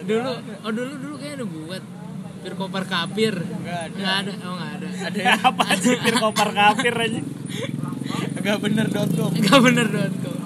Dulu, 0.03 0.31
oh 0.65 0.71
dulu 0.71 0.93
dulu 0.97 1.15
kayak 1.17 1.35
ada 1.37 1.47
buat 1.47 1.83
Pir 2.41 2.55
kopar 2.57 2.89
kapir. 2.89 3.37
Enggak 3.37 3.93
ada. 3.93 3.97
Nggak 4.01 4.15
ada. 4.17 4.33
Oh 4.49 4.55
nggak 4.57 4.73
ada. 4.81 4.89
Ada 5.13 5.21
apa 5.53 5.65
sih 5.77 5.95
pir 6.01 6.17
kopar 6.17 6.49
kafir 6.51 6.95
aja? 6.97 7.21
Enggak 8.41 8.57
bener.com. 8.65 9.31
Nggak 9.37 9.59
bener 9.61 9.87
dot 9.93 10.15
com. 10.25 10.37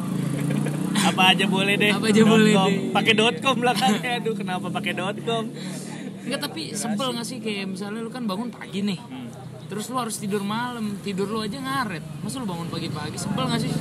Apa 1.04 1.22
aja 1.30 1.44
boleh 1.46 1.74
deh. 1.78 1.92
Apa 1.94 2.10
aja 2.10 2.22
Dot 2.24 2.30
boleh 2.34 2.50
com. 2.50 2.66
deh. 2.66 2.90
Pakai 2.90 3.14
dot 3.14 3.36
com 3.38 3.54
belakangnya. 3.62 4.10
Aduh, 4.18 4.34
kenapa 4.34 4.66
pakai 4.74 4.92
dot 4.92 5.16
com? 5.22 5.44
Enggak 6.24 6.40
tapi 6.48 6.72
sebel 6.72 7.08
nggak 7.12 7.26
sih 7.28 7.38
kayak 7.38 7.68
misalnya 7.68 8.00
lu 8.00 8.10
kan 8.10 8.24
bangun 8.24 8.48
pagi 8.48 8.80
nih. 8.80 9.00
Terus 9.68 9.88
lu 9.92 9.96
harus 9.96 10.16
tidur 10.20 10.44
malam, 10.44 10.96
tidur 11.00 11.28
lu 11.28 11.40
aja 11.40 11.56
ngaret. 11.60 12.04
Masa 12.24 12.40
lu 12.40 12.48
bangun 12.48 12.68
pagi-pagi 12.68 13.16
sebel 13.16 13.44
nggak 13.48 13.60
sih? 13.60 13.72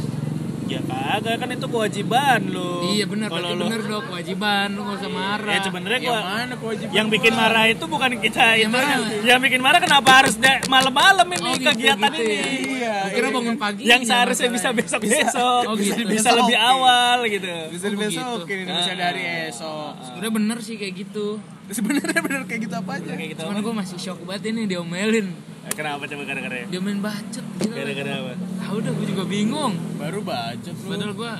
Ya 0.74 0.82
kagak 0.82 1.36
kan 1.38 1.50
itu 1.50 1.68
kewajiban 1.68 2.40
lu. 2.46 2.72
Iya 2.90 3.06
benar, 3.06 3.28
Kalau 3.30 3.50
lu 3.52 3.64
bener 3.64 3.82
dong 3.84 4.04
kewajiban 4.06 4.68
lu 4.70 4.82
gak 4.84 4.98
usah 4.98 5.12
marah. 5.12 5.54
Ya 5.54 5.60
sebenarnya 5.62 6.00
gua 6.02 6.20
mana 6.20 6.56
kewajiban? 6.56 6.92
yang 6.92 7.08
bikin 7.08 7.34
marah 7.34 7.64
itu 7.68 7.86
bukan 7.86 8.12
kita 8.18 8.46
Yang 8.56 8.62
itu. 8.64 8.74
marah. 8.74 8.98
Yang 9.22 9.40
bikin 9.44 9.62
marah 9.62 9.80
kenapa 9.80 10.10
harus 10.16 10.36
malam-malam 10.66 11.28
ini 11.30 11.42
Oh, 11.44 11.54
gitu, 11.54 11.70
kegiatan 11.70 12.10
gitu 12.10 12.24
ini? 12.24 12.34
ya. 12.34 12.44
Iya. 12.44 12.96
Gua 12.98 13.12
kira 13.14 13.28
bangun 13.30 13.56
pagi. 13.56 13.82
Yang 13.84 14.02
seharusnya 14.06 14.50
bisa 14.50 14.70
besok-besok, 14.72 15.64
Oh, 15.64 15.74
gitu. 15.78 16.02
bisa 16.04 16.30
lebih 16.34 16.58
awal 16.58 17.18
gitu. 17.28 17.54
Bisa 17.70 17.86
Oh, 17.86 17.92
dibesokin 17.94 18.42
begitu. 18.42 18.62
Indonesia 18.66 18.96
dari 18.96 19.24
esok. 19.48 19.94
Sebenernya 20.04 20.34
bener 20.34 20.58
sih 20.60 20.76
kayak 20.76 20.94
gitu. 20.98 21.28
Sebenarnya 21.70 22.20
bener 22.20 22.42
kayak 22.44 22.62
gitu 22.62 22.76
apa 22.76 22.92
aja? 22.98 23.14
Kayak 23.14 23.30
gitu. 23.34 23.42
Cuman 23.42 23.58
gue 23.62 23.74
masih 23.76 23.98
shock 23.98 24.20
banget 24.22 24.50
ini 24.50 24.66
diomelin. 24.66 25.28
Kenapa 25.72 26.04
coba 26.06 26.24
gara-gara 26.24 26.56
ya? 26.60 26.66
Diomelin 26.68 27.00
bacot. 27.00 27.46
Gila. 27.58 27.74
Gara-gara 27.74 28.12
apa? 28.14 28.34
Tahu 28.60 28.76
dah 28.80 28.92
gue 28.94 29.06
juga 29.08 29.24
bingung. 29.26 29.74
Baru 29.96 30.20
bacot 30.22 30.76
lu. 30.76 30.88
Padahal 30.88 31.14
gue 31.14 31.32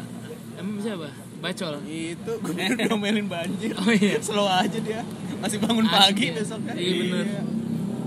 emang 0.56 0.74
bisa 0.80 0.90
apa? 0.96 1.10
Bacol. 1.38 1.74
Itu 1.84 2.32
gue 2.40 2.54
diomelin 2.80 3.28
banjir. 3.28 3.76
Oh 3.76 3.92
iya. 3.92 4.18
Slow 4.18 4.48
aja 4.48 4.80
dia. 4.80 5.02
Masih 5.38 5.60
bangun 5.60 5.86
Asik 5.86 5.94
pagi 5.94 6.26
ya. 6.26 6.34
besok 6.34 6.60
kan. 6.64 6.76
Iya, 6.76 6.94
bener. 6.98 7.26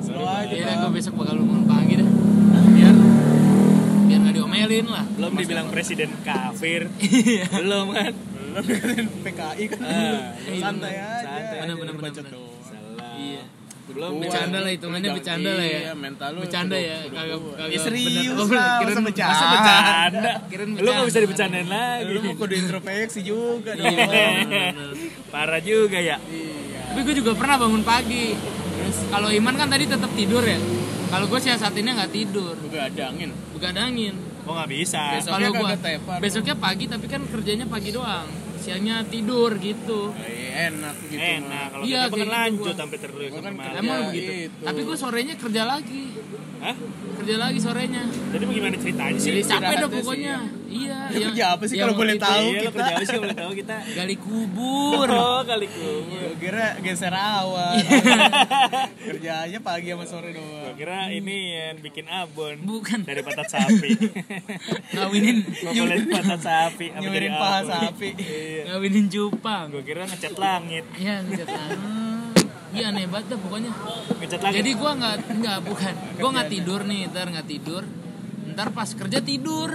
Slow 0.00 0.24
aja. 0.24 0.50
Iya, 0.50 0.68
gue 0.80 0.90
besok 0.90 1.12
bakal 1.14 1.34
bangun 1.38 1.64
pagi 1.64 1.92
dah. 1.94 2.08
Biar 2.66 2.94
biar 4.06 4.18
nggak 4.18 4.34
diomelin 4.34 4.86
lah. 4.88 5.04
Belum 5.14 5.32
dibilang 5.36 5.68
presiden 5.68 6.10
kafir. 6.22 6.88
Iya. 7.04 7.44
Belum 7.52 7.86
kan? 7.92 8.12
Belum 8.56 9.06
PKI 9.28 9.64
kan. 9.68 9.78
Ah, 9.84 10.32
Santai 10.56 10.90
iya, 10.90 11.04
aja. 11.04 11.28
santai. 11.60 11.76
Bacot 11.76 11.92
bener. 12.18 12.32
doang. 12.32 12.60
Salah. 12.64 13.14
Iya. 13.14 13.42
Belum. 13.86 14.18
Bercanda 14.18 14.58
lah 14.58 14.70
hitungannya 14.70 15.10
bercanda 15.10 15.50
lah 15.52 15.62
ya. 15.64 15.78
Iya, 15.80 15.92
mental 15.94 16.28
lu. 16.34 16.40
Bercanda 16.42 16.74
ya, 16.74 16.98
kagak 17.06 17.38
kagak 17.38 17.68
Ya 17.68 17.78
serius 17.78 18.26
lah, 18.26 18.34
Oh, 18.34 18.46
masa 18.50 18.78
kirain 18.82 19.02
bercanda. 19.04 19.46
Bercanda? 19.48 20.32
Lu 20.76 20.88
gak 20.88 21.06
bisa 21.06 21.18
bercanda. 21.20 21.20
dibercandain 21.22 21.68
lagi. 21.68 22.10
Lu 22.10 22.18
mau 22.20 22.34
kudu 22.34 22.54
introspeksi 22.56 23.20
juga 23.22 23.70
dong. 23.72 23.86
Iya. 23.86 24.66
Parah 25.30 25.60
juga 25.60 25.98
ya. 25.98 26.16
Iya. 26.20 26.82
Tapi 26.88 27.00
gue 27.02 27.14
juga 27.16 27.32
pernah 27.32 27.56
bangun 27.56 27.82
pagi. 27.82 28.34
Kalau 29.06 29.28
Iman 29.30 29.54
kan 29.54 29.68
tadi 29.68 29.84
tetap 29.84 30.10
tidur 30.12 30.42
ya. 30.42 30.58
Kalau 31.06 31.30
gue 31.30 31.38
siasatinnya 31.38 31.92
nggak 31.94 32.12
tidur, 32.12 32.58
Juga 32.58 32.90
ada 32.90 33.02
angin. 33.06 33.30
begadangin. 33.54 34.14
Oh 34.42 34.52
nggak 34.52 34.70
bisa. 34.72 35.14
Besoknya 35.16 35.48
Kalau 35.48 35.60
gua 35.60 35.68
kagak 35.68 35.82
tepar. 35.96 36.18
besoknya 36.18 36.54
pagi 36.56 36.84
tapi 36.86 37.06
kan 37.06 37.22
kerjanya 37.24 37.66
pagi 37.66 37.90
doang. 37.90 38.26
Siangnya 38.66 39.06
tidur 39.06 39.50
gitu. 39.56 40.10
Eh, 40.18 40.66
enak 40.68 40.94
gitu. 41.06 41.22
Enak 41.22 41.66
kalau 41.70 41.84
Iya, 41.86 42.00
kita 42.02 42.10
kan 42.10 42.18
gitu 42.18 42.34
lanjut 42.34 42.66
gua. 42.66 42.74
sampai 42.76 42.98
terus 42.98 43.30
kan. 43.30 43.52
Emang 43.72 43.98
Ya, 44.00 44.08
begitu. 44.10 44.32
itu. 44.44 44.62
Tapi 44.66 44.80
gue 44.82 44.96
sorenya 44.98 45.34
kerja 45.38 45.62
lagi. 45.64 46.04
Hah? 46.58 46.74
Kerja 47.16 47.34
lagi 47.36 47.58
sorenya. 47.58 48.02
Jadi 48.04 48.44
bagaimana 48.44 48.76
ceritanya 48.76 49.16
sih? 49.16 49.30
Jadi 49.30 49.42
capek 49.42 49.74
dah 49.76 49.88
pokoknya. 49.88 50.36
Iya. 50.66 50.98
Lu 51.06 51.16
yang- 51.16 51.26
kerja 51.32 51.44
apa 51.50 51.64
sih 51.64 51.76
kalau 51.76 51.94
boleh 51.94 52.16
tahu? 52.16 52.46
Iya, 52.46 52.60
kita. 52.60 52.74
kerja 52.76 52.92
apa 52.92 53.02
sih 53.02 53.18
boleh 53.18 53.36
tahu 53.36 53.50
kita. 53.54 53.76
Gali 53.94 54.16
kubur. 54.16 55.08
Oh, 55.08 55.40
kali 55.42 55.66
ku. 55.66 55.90
Gua 56.06 56.30
kira 56.36 56.66
geser 56.78 57.10
awan. 57.10 57.74
Iya. 57.74 57.98
Kerjanya 59.08 59.58
pagi 59.60 59.88
sama 59.88 60.04
sore 60.04 60.30
Gua 60.30 60.42
doang. 60.42 60.74
kira 60.76 61.08
ini 61.08 61.36
yang 61.54 61.76
bikin 61.78 62.06
abon 62.06 62.60
Bukan. 62.60 63.02
dari 63.02 63.22
patat 63.22 63.48
sapi. 63.48 63.90
Ngawinin 64.94 65.36
Ngobrolin 65.62 66.06
patat 66.10 66.40
sapi 66.42 66.86
Nyuirin 66.92 67.32
paha 67.32 67.60
sapi. 67.64 68.08
Iya. 68.14 68.62
ngawinin 68.68 69.06
cupang. 69.08 69.64
Gua 69.70 69.80
kira 69.80 70.04
ngecat 70.04 70.34
langit. 70.36 70.84
Iya, 70.94 71.22
ngecat 71.22 71.48
langit. 71.48 71.80
Iya 72.76 72.92
aneh 72.92 73.04
banget 73.08 73.26
dah 73.32 73.38
pokoknya. 73.40 73.72
Jadi 74.52 74.70
gua 74.76 74.90
nggak 75.00 75.16
nggak 75.40 75.58
bukan. 75.64 75.92
Gua 76.20 76.30
nggak 76.36 76.48
tidur 76.52 76.80
nih, 76.84 77.00
ntar 77.08 77.26
nggak 77.32 77.48
tidur. 77.48 77.82
Ntar 78.52 78.68
pas 78.76 78.88
kerja 78.92 79.18
tidur. 79.24 79.70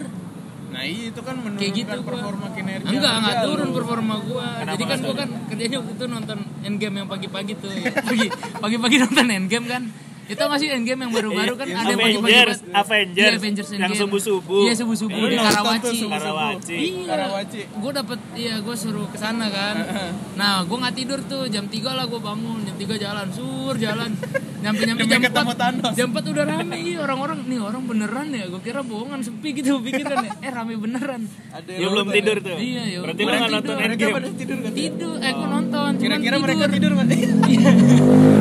Nah 0.71 0.87
iya 0.87 1.11
itu 1.11 1.19
kan 1.19 1.35
menurunkan 1.35 1.59
Kayak 1.59 1.73
gitu 1.83 1.97
gua. 1.99 2.07
performa 2.07 2.47
kinerja. 2.55 2.87
Enggak, 2.87 3.13
enggak 3.19 3.35
turun 3.43 3.67
lu. 3.67 3.75
performa 3.75 4.15
gua. 4.23 4.45
Kenapa 4.61 4.73
Jadi 4.77 4.83
kan 4.85 4.97
gua 5.01 5.15
kan 5.17 5.29
kerjanya 5.49 5.77
waktu 5.81 5.93
itu 5.97 6.05
nonton 6.07 6.37
Endgame 6.61 6.95
yang 7.03 7.09
pagi-pagi 7.09 7.53
tuh. 7.59 7.69
Pagi 8.09 8.27
pagi-pagi 8.61 8.95
nonton 9.01 9.25
Endgame 9.27 9.67
kan. 9.67 9.83
Itu 10.31 10.43
masih 10.47 10.67
Endgame 10.71 11.01
yang 11.01 11.11
baru-baru 11.11 11.53
kan 11.53 11.67
ada 11.67 11.91
yang. 11.91 11.99
Avengers, 12.15 12.23
banget. 12.61 12.73
Avengers, 12.73 13.19
Iya, 13.21 13.35
Avengers 13.35 13.67
yang 13.69 13.79
Endgame. 13.81 14.01
subuh-subuh. 14.01 14.61
Iya, 14.63 14.73
subuh-subuh 14.73 15.19
Iya, 15.19 15.27
di 15.27 15.37
Karawaci. 15.37 15.97
Karawaci. 16.07 16.75
Iya. 16.77 17.05
Karawaci. 17.05 17.59
Gue 17.73 17.91
dapet, 17.91 18.19
iya 18.33 18.55
gue 18.57 18.75
suruh 18.75 19.07
ke 19.07 19.17
sana 19.17 19.45
kan. 19.47 19.75
Nah, 20.33 20.63
gue 20.63 20.73
nggak 20.73 20.95
tidur 20.95 21.19
tuh. 21.21 21.45
Jam 21.45 21.65
3 21.65 21.77
lah 21.91 22.05
gue 22.05 22.17
bangun. 22.17 22.63
Jam 22.63 22.75
3 22.75 22.95
jalan, 22.97 23.27
sur 23.29 23.75
jalan. 23.75 24.09
Nyampe 24.57 24.81
nyampe 24.83 25.03
jam 25.05 25.19
ketemu 25.19 25.51
4. 25.51 25.59
Thanos. 25.59 25.93
Jam 25.93 26.07
4 26.09 26.23
udah 26.27 26.45
rame. 26.47 26.75
Iya, 26.79 26.97
orang-orang 27.01 27.39
nih 27.43 27.59
orang 27.59 27.83
beneran 27.83 28.27
ya. 28.31 28.45
Gue 28.47 28.61
kira 28.61 28.81
bohongan 28.81 29.19
sepi 29.21 29.49
gitu 29.53 29.77
pikiran 29.79 30.17
ya. 30.21 30.31
Eh 30.39 30.49
rame 30.49 30.73
beneran. 30.75 31.21
Ada 31.51 31.71
Ya 31.73 31.87
belum 31.87 32.07
tidur 32.09 32.37
tuh. 32.39 32.57
Iya, 32.57 32.83
ya 32.87 32.97
Berarti 33.01 33.21
udah. 33.21 33.27
lu 33.27 33.37
nggak 33.37 33.41
Mereka 33.43 33.59
nonton. 33.59 33.75
Mereka 33.75 33.91
Endgame. 33.91 34.13
pada 34.13 34.29
tidur? 34.31 34.57
Tidur, 34.71 35.15
eh 35.19 35.31
gue 35.31 35.47
nonton. 35.49 35.91
Kira-kira 35.97 36.35
mereka 36.37 36.65
tidur 36.67 36.91
kan? 36.93 37.07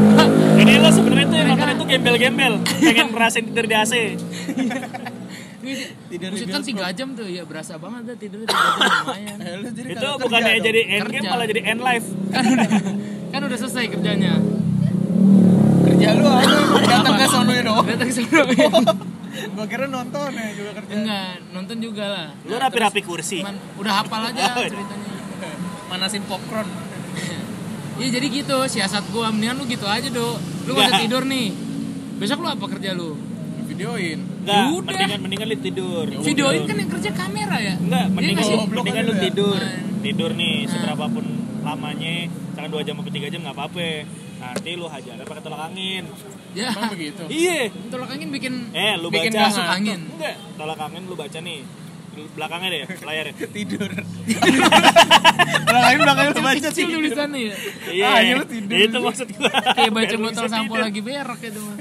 Jadi 0.61 0.73
lo 0.77 0.91
sebenarnya 0.93 1.27
tuh 1.27 1.37
yang 1.37 1.49
nonton 1.51 1.69
itu 1.71 1.85
gembel-gembel, 1.87 2.53
pengen 2.61 3.07
ngerasain 3.11 3.45
tidur 3.47 3.65
di 3.65 3.75
AC. 3.75 3.95
Tidur 6.11 6.29
di 6.29 6.37
Buset 6.37 6.49
kan 6.51 6.61
3 6.61 6.93
jam 6.93 7.09
tuh. 7.15 7.25
Ya 7.25 7.43
berasa 7.45 7.77
banget 7.77 8.03
dah 8.07 8.17
tidur 8.19 8.41
3 8.43 8.49
jam 8.49 8.61
lumayan. 9.01 9.39
Eh, 9.81 9.93
Itu 9.93 10.05
kagak 10.05 10.21
bukannya 10.21 10.53
dong. 10.53 10.67
jadi 10.67 10.81
end 10.91 11.09
game 11.09 11.27
malah 11.27 11.47
jadi 11.47 11.63
end 11.65 11.81
life. 11.81 12.07
Kan 12.29 12.45
udah 12.47 12.69
kan 13.31 13.41
udah 13.41 13.59
selesai 13.59 13.85
kerjanya. 13.89 14.33
kerja 15.81 16.09
lu 16.13 16.25
apa? 16.25 16.45
Datang 16.83 17.15
ke 17.15 17.27
sononya 17.27 17.63
doang. 17.63 17.87
Datang 17.87 18.09
ke 18.09 18.15
sono. 18.15 18.43
Gua 19.57 19.65
kira 19.65 19.87
nonton 19.87 20.29
ya 20.31 20.49
juga 20.53 20.71
kerja. 20.77 20.93
Enggak, 20.93 21.33
nonton 21.51 21.77
juga 21.79 22.05
lah. 22.05 22.29
Lu 22.43 22.55
rapi-rapi 22.55 23.01
kursi. 23.01 23.41
Cuman 23.41 23.57
udah 23.79 23.93
hafal 23.97 24.21
aja 24.29 24.43
Oh, 24.57 24.61
iya. 24.61 24.69
ceritanya. 24.69 25.13
Manasin 25.89 26.23
popcorn. 26.29 26.69
Iya 28.01 28.09
jadi 28.17 28.27
gitu 28.33 28.57
siasat 28.65 29.05
gua 29.13 29.29
mendingan 29.29 29.61
lu 29.61 29.65
gitu 29.69 29.85
aja 29.85 30.09
do. 30.09 30.41
Lu 30.65 30.73
gak 30.73 30.89
usah 30.89 31.01
tidur 31.05 31.23
nih. 31.23 31.53
Besok 32.17 32.41
lu 32.41 32.49
apa 32.49 32.65
kerja 32.67 32.97
lu? 32.97 33.13
Videoin. 33.69 34.19
Enggak, 34.41 34.65
mendingan 34.83 35.19
mendingan 35.21 35.47
lu 35.47 35.57
tidur. 35.61 36.07
Videoin 36.09 36.63
kan 36.65 36.77
yang 36.77 36.91
kerja 36.91 37.11
kamera 37.13 37.57
ya? 37.61 37.75
Enggak, 37.77 38.07
mendingan 38.11 38.41
nggak? 38.41 38.57
Goblok 38.57 38.83
mendingan 38.83 39.05
lu 39.05 39.09
lu 39.09 39.15
ya? 39.15 39.23
tidur. 39.23 39.61
Tidur 40.01 40.31
nih 40.33 40.57
Nah. 40.57 40.69
seberapapun 40.73 41.25
lamanya, 41.61 42.13
misalkan 42.25 42.71
2 42.73 42.81
jam 42.83 42.95
sampai 42.97 43.13
3 43.13 43.29
jam 43.29 43.41
enggak 43.45 43.57
apa-apa. 43.57 43.89
Nanti 44.41 44.71
lu 44.73 44.87
hajar 44.89 45.15
pakai 45.21 45.43
tolak 45.45 45.61
angin. 45.69 46.05
Ya. 46.57 46.73
Emang 46.73 46.89
begitu. 46.89 47.23
Iya. 47.29 47.69
Tolak 47.93 48.11
angin 48.11 48.29
bikin 48.33 48.55
Eh, 48.73 48.95
lu 48.97 49.13
bikin 49.13 49.31
baca. 49.31 49.45
masuk 49.53 49.67
angin. 49.69 50.01
Enggak, 50.17 50.35
tolak 50.57 50.81
angin 50.81 51.03
lu 51.05 51.15
baca 51.15 51.39
nih. 51.39 51.61
Di 52.11 52.23
Belakangnya 52.31 52.69
deh, 52.69 52.81
layarnya. 53.01 53.35
Tidur. 53.57 53.91
Belakangnya 55.63 55.99
belakangnya 56.01 56.33
baca 56.37 56.61
Kecil 56.61 56.75
tidur. 56.85 56.97
tulisannya 56.99 57.41
ya. 57.41 57.57
Iya, 57.89 58.05
Ah, 58.05 58.19
iya, 58.21 58.33
lu 58.35 58.45
tidur. 58.45 58.77
itu 58.77 58.99
maksud 58.99 59.29
gua. 59.31 59.51
Kayak 59.73 59.93
baca 59.93 60.15
botol 60.19 60.47
sampo 60.47 60.75
lagi 60.77 61.01
berak 61.01 61.41
itu 61.41 61.59
mah. 61.59 61.77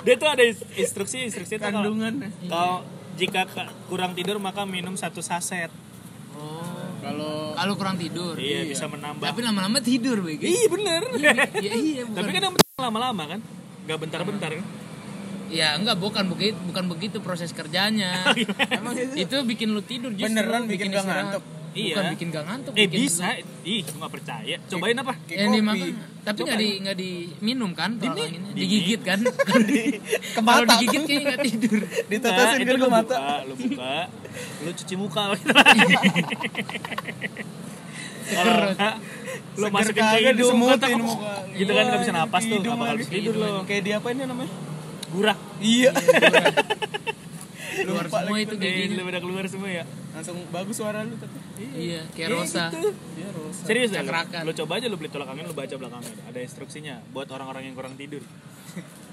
Dia 0.00 0.14
tuh 0.16 0.28
ada 0.28 0.42
instruksi, 0.76 1.16
instruksi 1.24 1.54
Kandungan. 1.56 2.22
kalau 2.44 2.86
jika 3.12 3.44
ka- 3.44 3.74
kurang 3.86 4.14
tidur 4.14 4.38
maka 4.38 4.62
minum 4.64 4.94
satu 4.94 5.20
saset. 5.20 5.68
Oh. 6.32 6.62
Kalau 7.02 7.52
Kalau 7.52 7.74
kurang 7.74 7.96
tidur. 7.96 8.38
Iya, 8.38 8.62
bisa 8.64 8.86
menambah. 8.86 9.22
Tapi 9.24 9.40
lama-lama 9.42 9.78
tidur 9.78 10.22
begitu. 10.22 10.46
Iya 10.46 10.66
bener. 10.68 11.02
Iya 11.58 11.74
iya 11.74 12.02
bukan. 12.04 12.16
Tapi 12.16 12.30
kan 12.30 12.42
yang 12.44 12.54
lama-lama 12.80 13.22
kan, 13.28 13.40
nggak 13.84 13.98
bentar-bentar 13.98 14.50
kan. 14.54 14.66
Ya 15.52 15.76
enggak 15.76 15.96
bukan 15.96 16.24
begitu 16.26 16.56
bukan 16.64 16.84
begitu 16.88 17.16
proses 17.20 17.52
kerjanya. 17.52 18.24
emang 18.80 18.96
itu 18.96 19.20
itu 19.20 19.36
bikin 19.44 19.68
lu 19.70 19.84
tidur 19.84 20.10
justru. 20.10 20.32
Beneran 20.32 20.64
bikin 20.64 20.88
nggak 20.88 21.04
istirahat. 21.04 21.24
ngantuk? 21.28 21.44
Iya. 21.72 21.94
Bukan 21.96 22.04
bikin 22.12 22.26
gak 22.28 22.44
ngantuk. 22.44 22.72
Eh 22.74 22.84
bikin 22.84 23.00
bisa, 23.02 23.28
ih 23.64 23.80
gua 23.82 23.96
nggak 23.98 24.12
percaya. 24.12 24.56
Cobain 24.66 24.92
apa? 24.94 25.12
kayak 25.22 25.38
yang 25.38 25.48
kopi. 25.48 25.58
dimakan 25.58 25.88
tapi 26.22 26.38
nggak 26.38 26.54
di 26.56 26.68
nggak 26.78 26.96
diminum 26.96 27.70
kan 27.72 27.90
Di- 27.96 28.12
di- 28.12 28.30
digigit 28.54 29.00
kan 29.02 29.18
Ke 29.18 30.38
kalau 30.38 30.44
mata. 30.62 30.72
digigit 30.76 31.00
kayaknya 31.02 31.24
nggak 31.26 31.40
tidur 31.42 31.80
Ditetesin 32.12 32.38
Nah, 32.54 32.62
kan 32.62 32.62
ke 32.68 32.78
lu 32.78 32.88
mata. 32.88 33.16
buka, 33.16 33.34
lu 33.42 33.54
buka, 33.58 33.94
lu 34.62 34.70
cuci 34.70 34.94
muka. 34.94 35.22
Kalau 38.22 38.54
lu 39.52 39.66
masukin 39.68 40.02
ke 40.02 40.16
hidung, 40.18 40.36
disemutin 40.38 40.78
kata, 40.78 40.96
muka. 40.98 41.32
gitu 41.52 41.70
kan 41.70 41.84
nggak 41.84 42.00
bisa 42.00 42.12
napas 42.14 42.42
tuh, 42.42 42.58
lagi. 42.60 42.80
harus 42.86 43.06
tidur 43.06 43.34
lo? 43.34 43.48
Kayak 43.64 43.82
dia 43.82 43.94
apa 43.96 44.08
ini 44.08 44.22
namanya? 44.24 44.52
Gurak. 45.12 45.38
Iya. 45.58 45.90
keluar 47.74 48.04
Lupa 48.06 48.18
semua 48.20 48.36
lagi 48.36 48.44
itu 48.44 48.54
lu 48.92 49.02
udah 49.02 49.20
keluar 49.20 49.44
semua 49.46 49.70
ya. 49.70 49.84
Langsung 50.12 50.36
bagus 50.48 50.76
suara 50.76 51.00
lu 51.02 51.14
tapi. 51.14 51.36
iya 51.72 52.02
kayak 52.10 52.28
Iya, 52.28 52.34
rosa 52.34 52.64
gitu. 52.68 52.90
Iya, 53.14 53.28
Rosa. 53.32 53.62
Serius 53.64 53.90
Cakrakan. 53.90 54.42
lu 54.42 54.52
coba 54.54 54.72
aja 54.76 54.86
lu 54.86 54.96
beli 54.96 55.08
tolak 55.08 55.28
angin 55.28 55.44
lu 55.44 55.54
baca 55.54 55.72
belakangnya 55.72 56.12
ada 56.22 56.38
instruksinya 56.38 56.94
buat 57.10 57.28
orang-orang 57.28 57.62
yang 57.64 57.74
kurang 57.74 57.94
tidur. 57.94 58.20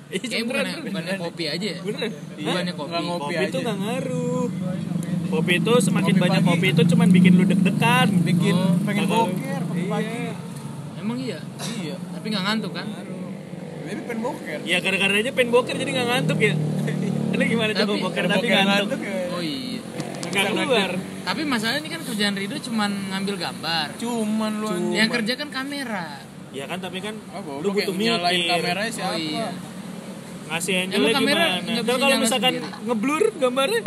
Iya, 0.09 0.41
beneran, 0.41 0.81
bukannya 0.81 0.89
beneran. 0.89 1.19
kopi 1.21 1.45
aja 1.45 1.67
ya 1.69 1.79
Beneran. 1.79 2.09
bukannya 2.35 2.73
kopi 2.73 2.89
Nggak 2.89 3.03
ngopi 3.05 3.21
Kopi 3.21 3.35
aja. 3.35 3.45
itu 3.45 3.57
nggak 3.61 3.77
ngaruh. 3.77 4.47
Kopi 5.29 5.53
itu 5.55 5.73
semakin 5.79 6.09
Kopi 6.09 6.23
banyak 6.25 6.41
pagi. 6.41 6.49
kopi 6.49 6.67
itu 6.67 6.81
cuman 6.87 7.07
bikin 7.11 7.31
lu 7.31 7.43
deg-degan. 7.45 8.07
Bikin 8.23 8.55
Oh, 8.57 8.73
pengen 8.81 9.05
boker 9.05 9.61
pagi-pagi. 9.61 10.33
emang 10.97 11.17
iya 11.19 11.39
Iya. 11.77 11.95
tapi 12.09 12.25
nggak 12.27 12.41
ngantuk 12.43 12.71
kan 12.73 12.87
Jadi 13.89 13.99
pengen 14.05 14.21
boker. 14.21 14.59
Ya 14.63 14.77
gara-gara 14.79 15.13
aja 15.15 15.31
pengen 15.33 15.49
boker 15.49 15.75
jadi 15.75 15.89
nggak 15.89 16.07
ngantuk 16.07 16.39
ya. 16.39 16.53
Ini 17.33 17.43
gimana 17.45 17.71
coba 17.73 17.93
boker 17.99 18.23
tapi 18.25 18.45
boker 18.45 18.53
ngantuk? 18.59 18.69
ngantuk 18.69 19.01
ya. 19.01 19.17
oh 19.29 19.41
iya 19.41 19.79
Nggak 20.29 20.45
keluar. 20.47 20.91
Tapi 21.25 21.41
masalahnya 21.43 21.79
ini 21.79 21.89
kan 21.89 22.01
kerjaan 22.05 22.35
Rido 22.37 22.55
cuman 22.59 22.91
ngambil 23.09 23.35
gambar. 23.39 23.87
Cuman 23.97 24.51
lu. 24.61 24.67
Yang 24.93 25.09
kerja 25.17 25.33
kan 25.35 25.49
kamera. 25.49 26.07
Ya 26.49 26.65
kan 26.65 26.77
tapi 26.77 26.97
kan 27.01 27.13
Ah, 27.29 27.41
lu 27.41 27.69
butuh 27.69 27.93
nyalain 27.93 28.33
mikir. 28.35 28.53
kameranya 28.61 28.91
siapa? 28.93 29.13
Oh 29.13 29.17
iya. 29.17 29.49
Ngasih 30.49 30.73
kamera 30.89 31.45
gimana? 31.45 31.45
nggak 31.81 31.97
kalau 31.97 32.17
misalkan 32.17 32.53
ngeblur 32.85 33.23
gambarnya. 33.37 33.81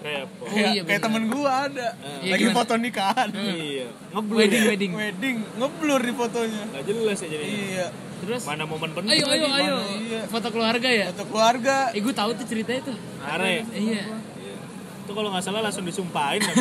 Repot. 0.00 0.44
Oh 0.44 0.50
Kayak, 0.50 0.72
iya, 0.72 0.82
kayak 0.82 1.00
temen 1.02 1.22
gua 1.28 1.50
ada. 1.68 1.88
Iya, 2.20 2.32
Lagi 2.34 2.42
gimana? 2.42 2.56
foto 2.56 2.72
nikahan. 2.76 3.28
Iya, 3.30 3.86
ngeblur. 4.10 4.38
Wedding 4.40 4.62
ya? 4.62 4.68
wedding. 4.72 4.92
Wedding, 4.92 5.36
ngeblur 5.54 6.00
di 6.02 6.12
fotonya. 6.12 6.62
Nggak 6.72 6.84
jelas 6.86 7.16
ya 7.20 7.28
jadinya. 7.28 7.54
Iya. 7.54 7.86
Terus 8.14 8.42
Mana 8.48 8.64
momen 8.64 8.90
penting 8.94 9.12
ayo 9.12 9.26
ayo 9.28 9.46
lagi, 9.46 9.62
ayo? 9.68 9.76
Iya. 10.00 10.20
foto 10.26 10.48
keluarga 10.48 10.88
ya. 10.88 11.06
Foto 11.12 11.24
keluarga. 11.28 11.76
Eh 11.92 12.00
gue 12.00 12.14
tahu 12.14 12.30
tuh 12.34 12.46
ceritanya 12.48 12.80
tuh. 12.88 12.96
Are 13.20 13.44
ya? 13.44 13.62
Iya. 13.70 14.02
Itu 15.04 15.12
kalau 15.12 15.28
nggak 15.28 15.44
salah 15.44 15.60
langsung 15.60 15.84
disumpahin. 15.84 16.40
kan? 16.48 16.56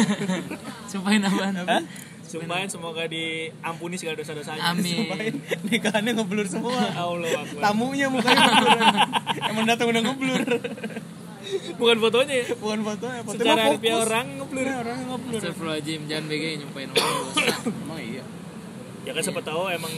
Sumpahin 0.91 1.23
apaan? 1.23 1.53
Hah? 1.63 1.83
Sumpahin 2.23 2.65
semoga 2.67 3.05
diampuni 3.05 3.95
segala 3.95 4.17
dosa-dosanya. 4.17 4.73
Amin. 4.73 5.05
Nikahannya 5.69 6.11
ngeblur 6.17 6.49
semua. 6.49 6.75
Allah 6.99 7.39
Akbar. 7.39 7.61
Tamunya 7.61 8.11
mukanya 8.11 8.43
ngeblur. 8.49 8.79
Emang 9.53 9.65
datang 9.69 9.87
udah 9.87 10.01
ngeblur. 10.01 10.43
Bukan 11.79 11.97
fotonya 11.99 12.35
ya. 12.43 12.45
Bukan 12.55 12.79
fotonya, 12.81 13.21
fotonya 13.23 13.41
Secara 13.43 13.61
harfiah 13.69 13.97
orang 13.99 14.27
ngeblur. 14.39 14.65
Iya, 14.65 14.75
orangnya 14.79 15.05
ngeblur. 15.13 15.39
Astagfirullahaladzim, 15.39 16.01
jangan 16.09 16.25
BG 16.29 16.43
nyumpahin 16.63 16.89
orang. 16.93 17.13
Emang 17.85 18.01
iya. 18.01 18.23
Ya 19.03 19.11
kan 19.11 19.21
siapa 19.21 19.41
tahu 19.43 19.67
emang 19.67 19.93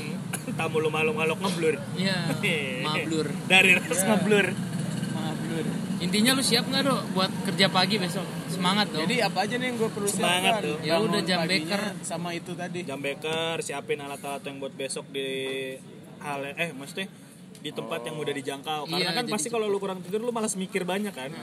tamu 0.58 0.78
lu 0.82 0.90
malu-maluk 0.90 1.38
ngeblur. 1.38 1.76
Iya, 1.94 2.18
mablur. 2.88 3.28
Dari 3.46 3.72
ras 3.78 4.02
ngeblur. 4.02 4.48
Ngeblur. 5.14 5.66
Intinya 5.96 6.32
lu 6.36 6.44
siap 6.44 6.66
nggak 6.68 6.84
dok 6.84 7.02
buat 7.16 7.32
kerja 7.48 7.72
pagi 7.72 7.96
besok? 8.02 8.26
Semangat 8.52 8.92
dong. 8.92 9.06
Jadi 9.06 9.16
apa 9.24 9.48
aja 9.48 9.56
nih 9.56 9.68
yang 9.72 9.78
gue 9.80 9.90
perlu 9.94 10.10
Semangat 10.10 10.54
siapkan? 10.60 10.66
tuh. 10.68 10.78
Ya 10.84 10.96
udah, 11.00 11.22
jam 11.24 11.40
beker. 11.48 11.82
sama 12.04 12.30
itu 12.36 12.52
tadi. 12.58 12.80
Jam 12.84 13.00
beker, 13.00 13.64
siapin 13.64 14.02
alat-alat 14.02 14.44
yang 14.44 14.58
buat 14.60 14.74
besok 14.76 15.08
di 15.14 15.30
hal 16.26 16.42
eh 16.58 16.74
maksudnya 16.74 17.06
di 17.66 17.74
tempat 17.74 17.98
yang 18.06 18.14
mudah 18.14 18.30
dijangkau. 18.30 18.86
Karena 18.86 19.02
Iya, 19.02 19.10
kan 19.10 19.24
jadi 19.26 19.34
pasti 19.34 19.50
kalau 19.50 19.66
lu 19.66 19.82
kurang 19.82 19.98
tidur 20.06 20.22
lu 20.22 20.30
malas 20.30 20.54
mikir 20.54 20.86
banyak 20.86 21.10
kan. 21.10 21.34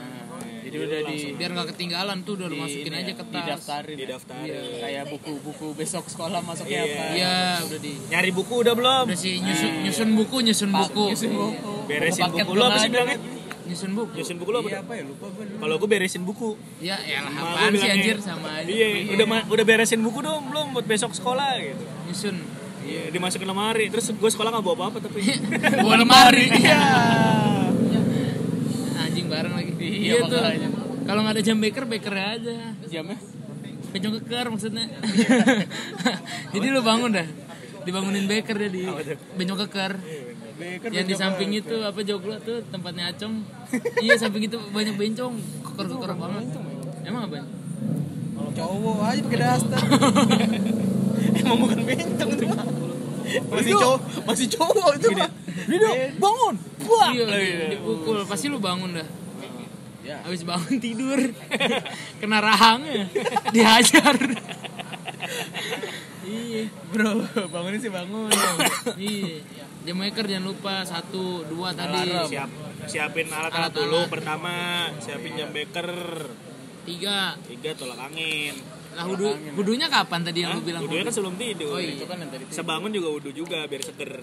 Jadi 0.63 0.77
udah 0.79 0.99
di 1.11 1.17
biar 1.35 1.51
nggak 1.51 1.67
ketinggalan 1.75 2.23
tuh 2.23 2.39
udah 2.39 2.47
lu 2.47 2.55
masukin 2.55 2.95
aja 2.95 3.03
ya, 3.03 3.13
ke 3.13 3.23
tas. 3.27 3.35
didaftarin. 3.35 3.91
ya. 3.91 3.99
Didaftarin. 3.99 4.63
Kayak 4.79 5.03
buku-buku 5.11 5.67
besok 5.75 6.07
sekolah 6.07 6.39
masuknya 6.39 6.79
Iya. 6.79 6.95
apa? 6.95 7.03
Iya, 7.11 7.35
udah 7.67 7.79
di 7.83 7.91
Nyari 8.07 8.31
buku 8.31 8.53
udah 8.63 8.73
belum? 8.73 9.03
udah 9.11 9.19
sih 9.19 9.35
nyusun 9.43 9.71
nyusun 9.83 10.09
buku, 10.15 10.37
nyusun 10.47 10.71
buku. 10.71 11.05
Nyusun 11.11 11.31
buku. 11.35 11.73
Beresin 11.91 12.23
buku 12.31 12.51
lu 12.55 12.63
apa 12.63 12.77
sih 12.79 12.87
bilangnya? 12.87 13.17
Nyusun 13.63 13.91
buku. 13.91 14.13
Nyusun 14.15 14.35
buku 14.39 14.49
lu 14.49 14.57
apa? 14.63 14.69
Iya 14.71 14.79
apa 14.79 14.93
ya 14.95 15.03
lupa 15.03 15.25
gue. 15.27 15.43
Kalau 15.59 15.75
gue 15.75 15.89
beresin 15.91 16.23
buku. 16.23 16.49
Ya, 16.79 16.95
elah 17.03 17.27
Emak 17.27 17.35
gua 17.35 17.51
apaan 17.51 17.71
sih 17.75 17.89
anjir 17.91 18.17
sama 18.23 18.47
aja. 18.55 18.71
Iya, 18.71 18.87
udah 19.11 19.27
udah 19.51 19.65
beresin 19.67 19.99
buku 19.99 20.23
dong 20.23 20.47
belum 20.47 20.71
buat 20.71 20.87
besok 20.87 21.11
sekolah 21.11 21.59
gitu. 21.59 21.83
Nyusun. 22.07 22.62
Iya, 22.83 23.03
dimasukin 23.09 23.47
lemari. 23.47 23.87
Terus 23.87 24.11
gue 24.11 24.29
sekolah 24.29 24.49
nggak 24.53 24.65
bawa 24.65 24.75
apa-apa 24.75 24.97
tapi. 25.07 25.19
Bawa 25.83 25.95
lemari. 26.03 26.45
Iya. 26.51 26.79
Anjing 28.99 29.27
bareng 29.31 29.53
lagi. 29.55 29.71
Iya, 29.79 30.13
Iya 30.19 30.19
tuh. 30.27 30.41
Kalau 31.03 31.19
nggak 31.23 31.35
ada 31.39 31.43
jam 31.43 31.57
beker, 31.59 31.83
beker 31.87 32.15
aja. 32.15 32.55
Jamnya? 32.87 33.17
Pencong 33.93 34.13
keker 34.19 34.45
maksudnya. 34.49 34.85
Jadi 36.53 36.65
lu 36.71 36.81
bangun 36.81 37.13
dah. 37.13 37.27
Dibangunin 37.83 38.25
beker 38.31 38.55
jadi 38.55 38.87
bencong 39.35 39.59
keker. 39.67 39.99
Beker 40.55 40.89
Yang 40.95 41.05
di 41.11 41.15
samping 41.19 41.49
apa? 41.51 41.59
itu 41.59 41.75
apa 41.83 41.99
joglo 42.07 42.35
tuh 42.39 42.63
tempatnya 42.71 43.11
Acong. 43.11 43.43
iya 44.05 44.15
samping 44.15 44.47
itu 44.47 44.55
banyak 44.71 44.95
bencong, 44.95 45.35
keker-keker 45.67 46.15
banget. 46.15 46.45
Emang 47.03 47.27
apa? 47.27 47.43
cowok 48.53 48.97
aja 49.09 49.19
pakai 49.25 49.39
daster. 49.41 49.81
Emang 51.41 51.57
bukan 51.61 51.79
bencong 51.81 52.29
itu 52.35 52.45
mah. 52.45 52.65
Masih 53.49 53.73
cowok, 53.73 53.99
masih 54.29 54.47
cowok 54.51 54.91
itu 54.99 55.07
mah. 55.17 55.29
Rido, 55.65 55.89
bangun. 56.21 56.55
Wah. 56.85 57.09
Iya, 57.15 57.25
dipukul. 57.73 58.17
Pasti 58.27 58.45
lu 58.51 58.59
bangun 58.59 58.99
dah. 58.99 59.07
Ya. 60.03 60.19
Habis 60.27 60.43
bangun 60.43 60.77
tidur. 60.83 61.19
Kena 62.19 62.43
rahangnya. 62.43 63.07
Dihajar. 63.55 64.15
iya. 66.27 66.63
Bro, 66.91 67.23
bangunin 67.49 67.79
sih 67.79 67.89
bangun. 67.89 68.29
Iya. 68.99 69.39
Jam 69.83 69.99
maker 69.99 70.25
jangan 70.27 70.47
lupa 70.47 70.83
satu, 70.87 71.43
dua 71.47 71.75
tadi. 71.75 72.07
Siap, 72.07 72.49
siapin 72.87 73.27
alat-alat 73.27 73.71
Alat-alat. 73.71 73.75
dulu 73.75 73.99
pertama, 74.07 74.87
siapin 74.99 75.35
jam 75.35 75.51
beker. 75.51 75.89
Tiga. 76.83 77.35
Tiga 77.47 77.71
tolak 77.75 77.99
angin. 78.11 78.55
Lah 78.93 79.05
hudu, 79.09 79.27
hudunya 79.57 79.87
kapan 79.89 80.21
tadi 80.21 80.39
yang 80.45 80.57
lu 80.57 80.61
bilang? 80.61 80.85
Wudunya 80.85 81.03
kan 81.05 81.13
sebelum 81.13 81.35
tidur. 81.35 81.73
Oh, 81.75 81.79
iya. 81.81 81.97
Itu 81.97 82.05
kan 82.05 82.17
yang 82.21 82.29
tadi. 82.29 82.43
Sebangun 82.53 82.91
juga 82.93 83.07
wudhu 83.09 83.31
juga 83.33 83.65
biar 83.65 83.81
seger. 83.81 84.13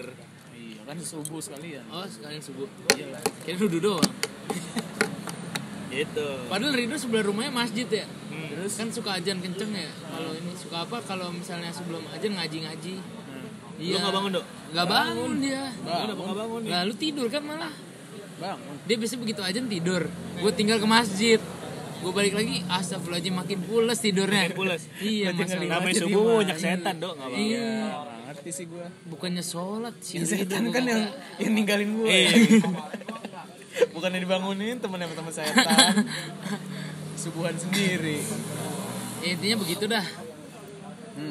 Iya 0.55 0.81
kan 0.87 0.95
subuh 0.99 1.41
sekalian. 1.43 1.83
Oh, 1.91 2.07
sekalian 2.07 2.41
subuh. 2.41 2.67
Iya. 2.95 3.19
Kira 3.43 3.57
hudu 3.59 3.77
doang. 3.79 4.11
Gitu. 5.91 6.27
Padahal 6.47 6.71
Rido 6.71 6.95
sebelah 6.95 7.27
rumahnya 7.27 7.51
masjid 7.51 7.83
ya. 7.83 8.07
Hmm. 8.07 8.47
Terus 8.47 8.79
kan 8.79 8.87
suka 8.95 9.19
ajan 9.19 9.43
kenceng 9.43 9.75
ya. 9.75 9.91
Kalau 10.07 10.31
ini 10.31 10.55
suka 10.55 10.87
apa? 10.87 11.03
Kalau 11.03 11.35
misalnya 11.35 11.67
sebelum 11.67 11.99
ajan 12.15 12.31
ngaji-ngaji. 12.39 12.95
Lu 13.81 13.97
nggak 13.99 14.13
bangun 14.15 14.31
dok? 14.39 14.45
Nggak 14.71 14.87
bangun 14.87 15.31
dia. 15.43 15.63
Lu 15.83 15.91
udah 15.91 16.15
nggak 16.15 16.37
bangun 16.39 16.59
nih. 16.63 16.71
Lalu 16.71 16.93
tidur 16.95 17.27
kan 17.27 17.43
malah. 17.43 17.73
Bangun. 18.39 18.75
Dia 18.87 18.95
biasa 18.95 19.15
begitu 19.19 19.41
aja 19.43 19.59
tidur. 19.59 20.03
Gue 20.39 20.51
tinggal 20.55 20.79
ke 20.79 20.87
masjid. 20.87 21.39
Gue 22.01 22.11
balik 22.17 22.33
lagi, 22.33 22.65
astagfirullahaladzim 22.65 23.35
makin 23.37 23.59
pules 23.61 23.99
tidurnya. 24.01 24.49
Makin 24.49 24.57
pules. 24.57 24.81
Iya, 24.97 25.27
masalah. 25.37 25.69
Namanya 25.69 25.95
subuh 26.01 26.23
banyak 26.41 26.57
setan 26.57 26.95
dok 26.97 27.13
nggak. 27.13 27.29
Iya. 27.37 27.69
Nggak 27.77 28.19
ngerti 28.25 28.49
sih 28.49 28.65
gua. 28.65 28.87
Bukannya 29.05 29.43
sholat 29.45 29.95
sih. 30.01 30.17
Setan 30.25 30.73
kan 30.73 30.83
yang 30.89 31.03
yang 31.37 31.51
ninggalin 31.53 31.89
gua. 31.93 32.09
Iya. 32.09 32.33
Bukannya 33.95 34.19
dibangunin 34.25 34.81
temen 34.81 34.97
sama 34.97 35.13
temen 35.13 35.33
setan. 35.33 35.93
Subuhan 37.21 37.53
sendiri. 37.53 38.17
Ya, 39.21 39.37
intinya 39.37 39.57
begitu 39.61 39.85
dah. 39.85 40.05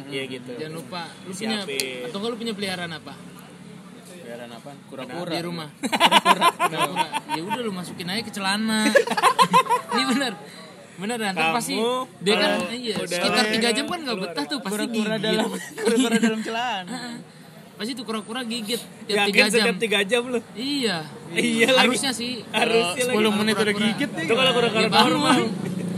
Iya 0.06 0.22
gitu. 0.30 0.50
Jangan 0.54 0.74
lupa. 0.78 1.02
Lu 1.26 1.34
punya 1.34 1.66
Siapin. 1.66 2.06
atau 2.06 2.16
enggak 2.22 2.30
lu 2.30 2.38
punya 2.38 2.54
peliharaan 2.54 2.92
apa? 2.94 3.14
Biaran 4.30 4.50
apa? 4.54 4.70
Di 4.70 4.82
Kura-kura. 4.86 5.34
rumah. 5.42 5.68
Kura-kura. 6.62 7.06
Ya 7.34 7.42
udah 7.42 7.60
lu 7.60 7.72
masukin 7.74 8.06
aja 8.06 8.22
ke 8.22 8.30
celana. 8.30 8.86
Ini 9.92 10.02
bener. 10.06 10.32
Bener 10.94 11.16
dan 11.18 11.34
Kamu 11.34 11.56
pasti 11.56 11.74
dia 12.20 12.34
kan 12.36 12.50
iya, 12.70 12.94
sekitar 13.00 13.44
tiga 13.50 13.68
jam 13.72 13.88
kan 13.88 13.98
nggak 14.04 14.18
betah 14.20 14.44
tuh 14.46 14.60
pasti 14.60 14.76
Kura-kura 14.76 15.16
gigit. 15.16 15.24
dalam 15.24 15.48
kura-kura 15.82 16.16
dalam 16.20 16.40
celana. 16.40 17.00
Pasti 17.74 17.92
tuh 17.96 18.04
kura-kura 18.04 18.40
gigit 18.44 18.78
tiap 19.08 19.16
Yakin 19.18 19.26
tiga 19.26 19.42
jam. 19.42 19.54
setiap 19.56 19.76
tiga 19.80 19.98
jam 20.06 20.22
lu? 20.28 20.38
Iya. 20.52 20.96
Iya 21.32 21.68
lagi. 21.72 21.88
Harusnya 21.90 22.12
sih. 22.12 22.46
Harusnya 22.46 23.04
lagi. 23.08 23.18
10 23.18 23.34
menit 23.34 23.54
udah 23.56 23.74
gigit 23.74 24.10
nih. 24.12 24.24
Itu 24.28 24.34
kalau 24.36 24.52
kura-kura 24.52 24.86
bangun. 24.86 25.10
normal. 25.10 25.38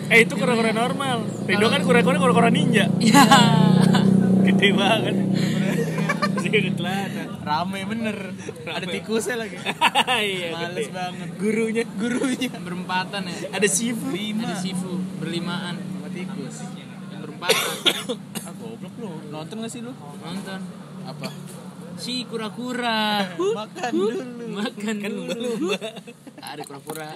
Eh 0.09 0.19
itu 0.23 0.35
kura-kura 0.35 0.71
normal. 0.73 1.19
Rido 1.45 1.67
kan 1.69 1.81
kura-kura 1.83 2.17
kura-kura 2.17 2.49
ninja. 2.49 2.89
Iya. 2.97 3.25
Gede 4.43 4.69
banget. 4.73 5.15
Masih 6.53 6.69
ke 6.69 6.77
celana. 6.77 7.23
Rame 7.41 7.81
bener. 7.89 8.17
Ada 8.69 8.87
tikusnya 8.87 9.37
lagi. 9.41 9.57
Iya. 10.13 10.49
Males 10.53 10.85
gede. 10.85 10.93
banget. 10.93 11.29
Gurunya. 11.41 11.85
Gurunya. 11.97 12.53
Berempatan 12.61 13.23
ya. 13.25 13.37
Ada 13.57 13.65
Shifu. 13.67 14.13
Ada 14.13 14.57
Sifu 14.61 14.93
berlimaan. 15.17 15.81
Sama 15.81 16.09
tikus. 16.13 16.57
Berempatan. 17.17 17.75
Ah 18.45 18.53
goblok 18.53 18.95
lu. 19.01 19.11
Nonton 19.33 19.57
gak 19.65 19.73
sih 19.73 19.81
lu? 19.81 19.97
Nonton. 19.97 20.61
Apa? 21.09 21.29
Si 21.97 22.29
kura-kura. 22.29 23.25
Makan 23.59 23.91
dulu. 23.91 24.21
Makan 24.53 24.95
Kan 25.01 25.09
dulu. 25.09 25.25
lumba-lumba. 25.25 25.81
Ada 26.37 26.63
kura-kura. 26.63 27.09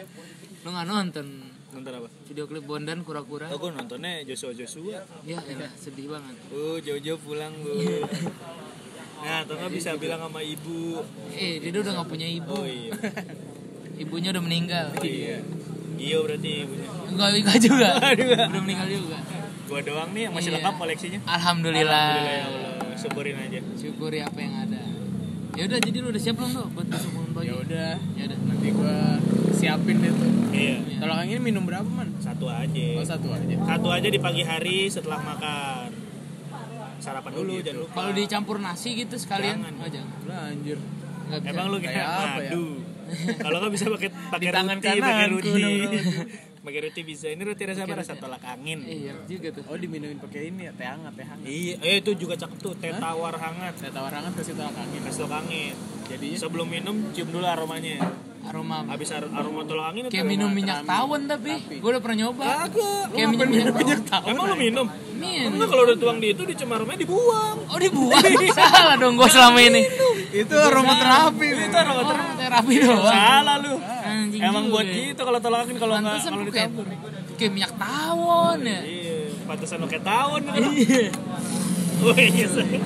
Lu 0.65 0.69
nggak 0.71 0.87
nonton 0.89 1.27
Nonton 1.71 1.93
apa? 1.93 2.09
video 2.25 2.49
klip 2.49 2.65
Bondan 2.65 3.05
kura-kura? 3.05 3.53
Gue 3.53 3.69
nontonnya 3.69 4.25
Joshua 4.25 4.51
Joshua. 4.51 5.05
Ya, 5.23 5.39
elah, 5.45 5.69
sedih 5.77 6.09
banget. 6.09 6.33
Oh, 6.49 6.81
jauh-jauh 6.81 7.21
pulang, 7.21 7.53
Bu. 7.61 7.71
Nah, 9.17 9.43
atau 9.43 9.55
nggak 9.55 9.73
bisa 9.73 9.91
bilang 9.97 10.21
sama 10.21 10.41
ibu. 10.41 11.01
Eh, 11.31 11.59
dia 11.59 11.71
udah 11.73 11.93
nggak 11.97 12.09
punya 12.09 12.27
ibu. 12.27 12.53
Oh 12.53 12.65
iya. 12.65 12.93
Ibunya 14.03 14.29
udah 14.29 14.43
meninggal. 14.45 14.87
Iya. 15.01 15.41
Gio 15.97 16.29
berarti 16.29 16.69
ibunya. 16.69 16.89
Enggak, 17.09 17.29
enggak 17.33 17.59
juga. 17.59 17.89
Aduh. 18.13 18.29
Udah 18.29 18.61
meninggal 18.61 18.89
juga. 18.93 19.17
Gua 19.67 19.81
doang 19.81 20.11
nih 20.13 20.23
yang 20.29 20.35
masih 20.37 20.51
Iya. 20.53 20.57
lengkap 20.61 20.75
koleksinya. 20.77 21.19
Alhamdulillah. 21.25 21.89
Alhamdulillah 22.13 22.37
ya 22.37 22.45
Allah. 22.45 22.97
Syukurin 23.01 23.37
aja. 23.41 23.61
Syukuri 23.75 24.19
apa 24.21 24.39
yang 24.39 24.55
ada. 24.69 24.83
Ya 25.57 25.63
udah, 25.65 25.79
jadi 25.81 25.97
lu 26.05 26.13
udah 26.13 26.21
siap 26.21 26.37
belum 26.37 26.51
tuh 26.53 26.67
buat 26.77 26.85
besok 26.85 27.11
bangun 27.17 27.33
pagi? 27.33 27.49
Ya 27.49 27.55
udah. 27.57 27.93
Ya 28.13 28.23
udah. 28.29 28.39
Nanti 28.45 28.69
gua 28.77 28.97
siapin 29.57 29.97
deh 30.05 30.13
tuh. 30.13 30.31
Iya. 30.53 30.77
Tolong 31.01 31.19
ini 31.25 31.41
minum 31.41 31.65
berapa 31.65 31.89
man? 31.89 32.13
Satu 32.21 32.53
aja. 32.53 32.87
Oh 33.01 33.07
satu 33.09 33.33
aja. 33.33 33.55
Satu 33.57 33.89
aja 33.89 34.09
di 34.13 34.21
pagi 34.21 34.45
hari 34.45 34.93
setelah 34.93 35.17
makan. 35.19 35.89
Sarapan 37.07 37.31
dulu 37.39 37.53
jangan 37.63 37.79
lupa. 37.87 37.95
Kalau 37.95 38.13
dicampur 38.19 38.57
nasi 38.59 38.89
gitu 38.99 39.15
sekalian? 39.15 39.63
Jangan. 39.63 39.75
Oh, 39.79 39.89
jangan. 39.95 40.17
Lah 40.27 40.41
anjir. 40.51 40.79
Nggak 41.27 41.41
bisa. 41.43 41.51
Emang 41.55 41.67
lu 41.71 41.79
kayak 41.79 42.07
apa 42.07 42.41
ya? 42.43 42.53
Kalau 43.47 43.57
nggak 43.63 43.73
bisa 43.79 43.87
pakai 43.87 44.11
pakai 44.11 44.51
tangan 44.51 44.77
roti, 44.83 44.99
pakai 44.99 45.27
dong, 45.31 45.43
Pakai 46.67 46.81
roti 46.83 47.01
bisa. 47.07 47.27
Ini 47.31 47.43
roti 47.47 47.63
rasa 47.63 47.87
apa? 47.87 47.95
Rasa 48.03 48.15
tolak 48.19 48.43
angin. 48.43 48.83
Iya 48.83 49.15
juga 49.31 49.55
tuh. 49.55 49.63
Oh 49.71 49.79
diminumin 49.79 50.19
pakai 50.19 50.51
ini 50.51 50.67
ya, 50.67 50.73
teh 50.75 50.83
hangat, 50.83 51.15
teh 51.15 51.23
hangat. 51.23 51.47
Iya, 51.47 51.75
eh 51.79 51.97
itu 52.03 52.11
juga 52.19 52.35
cakep 52.35 52.59
tuh, 52.59 52.75
teh 52.75 52.91
tawar 52.99 53.39
hangat. 53.39 53.79
Teh 53.79 53.95
tawar 53.95 54.11
hangat 54.11 54.35
kasih 54.35 54.59
tolak 54.59 54.75
angin. 54.75 55.01
Kasih 55.07 55.21
tolak 55.31 55.47
angin. 55.47 55.75
Jadinya 56.11 56.39
Sebelum 56.43 56.67
minum 56.67 56.97
cium 57.15 57.31
dulu 57.31 57.47
aromanya. 57.47 58.03
Aroma 58.47 58.77
Habis 58.87 59.09
ar- 59.11 59.27
aroma 59.29 59.61
tolak 59.63 59.87
angin 59.91 60.03
kayak 60.07 60.17
aroma 60.19 60.31
minum 60.31 60.51
minyak 60.51 60.79
terapi. 60.79 60.91
tawon 60.93 61.21
tapi 61.27 61.53
gue 61.73 61.89
udah 61.89 62.01
pernah 62.01 62.17
nyoba. 62.19 62.45
Kagak. 62.63 63.07
Kayak 63.11 63.29
minum 63.29 63.49
minyak 63.75 64.01
tawon. 64.07 64.29
Emang 64.29 64.45
lu 64.45 64.57
minum? 64.57 64.87
Min. 65.17 65.49
Enggak 65.49 65.69
kalau 65.69 65.83
udah 65.85 65.97
tuang 65.97 66.19
di 66.19 66.29
itu 66.29 66.43
dicemar 66.43 66.77
aromanya 66.77 67.01
dibuang. 67.03 67.57
Oh 67.67 67.79
dibuang. 67.79 68.23
Salah 68.57 68.95
dong 68.95 69.15
gue 69.15 69.29
selama 69.29 69.59
ini. 69.61 69.83
itu 70.33 70.55
aromaterapi. 70.55 71.47
Itu 71.63 71.77
aroma 71.77 72.03
terapi 72.37 72.75
doang. 72.79 73.03
Salah 73.07 73.57
lu. 73.59 73.75
Anjing 73.83 74.41
Emang 74.41 74.65
buat 74.69 74.85
ya. 74.85 74.95
gitu 75.11 75.21
kalau 75.21 75.39
tolak 75.39 75.61
angin 75.63 75.77
kalau 75.77 75.95
nggak 75.97 76.19
kalau 76.23 76.45
dicampur. 76.45 76.87
kayak 77.35 77.51
minyak 77.51 77.73
tawon 77.75 78.59
ya. 78.63 78.81
Iya, 78.81 79.17
pantesan 79.45 79.77
lo 79.79 79.87
kayak 79.87 80.05
tawon 80.05 80.41
gitu. 80.47 80.71
Iya. 80.73 81.07
Oh 81.97 82.13
iya. 82.13 82.45
say. 82.47 82.77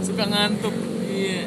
Suka 0.00 0.24
ngantuk. 0.24 0.72
Iya. 1.06 1.44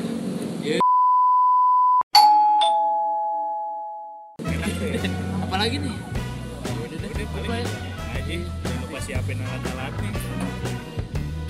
Apalagi 5.62 5.78
nih? 5.78 5.94
Udah 6.74 6.98
deh, 6.98 7.28
paling 7.38 7.54
ya? 7.54 7.62
aja. 8.18 8.34
Jangan 8.34 8.82
lupa 8.82 8.98
siapin 9.06 9.38
alat-alatnya. 9.46 10.12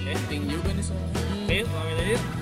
Penting 0.04 0.41
juga 0.52 0.69
nih 0.76 0.84
soalnya. 0.84 1.47
ayo, 1.47 1.63
pamit 1.71 1.95
aja. 1.95 2.40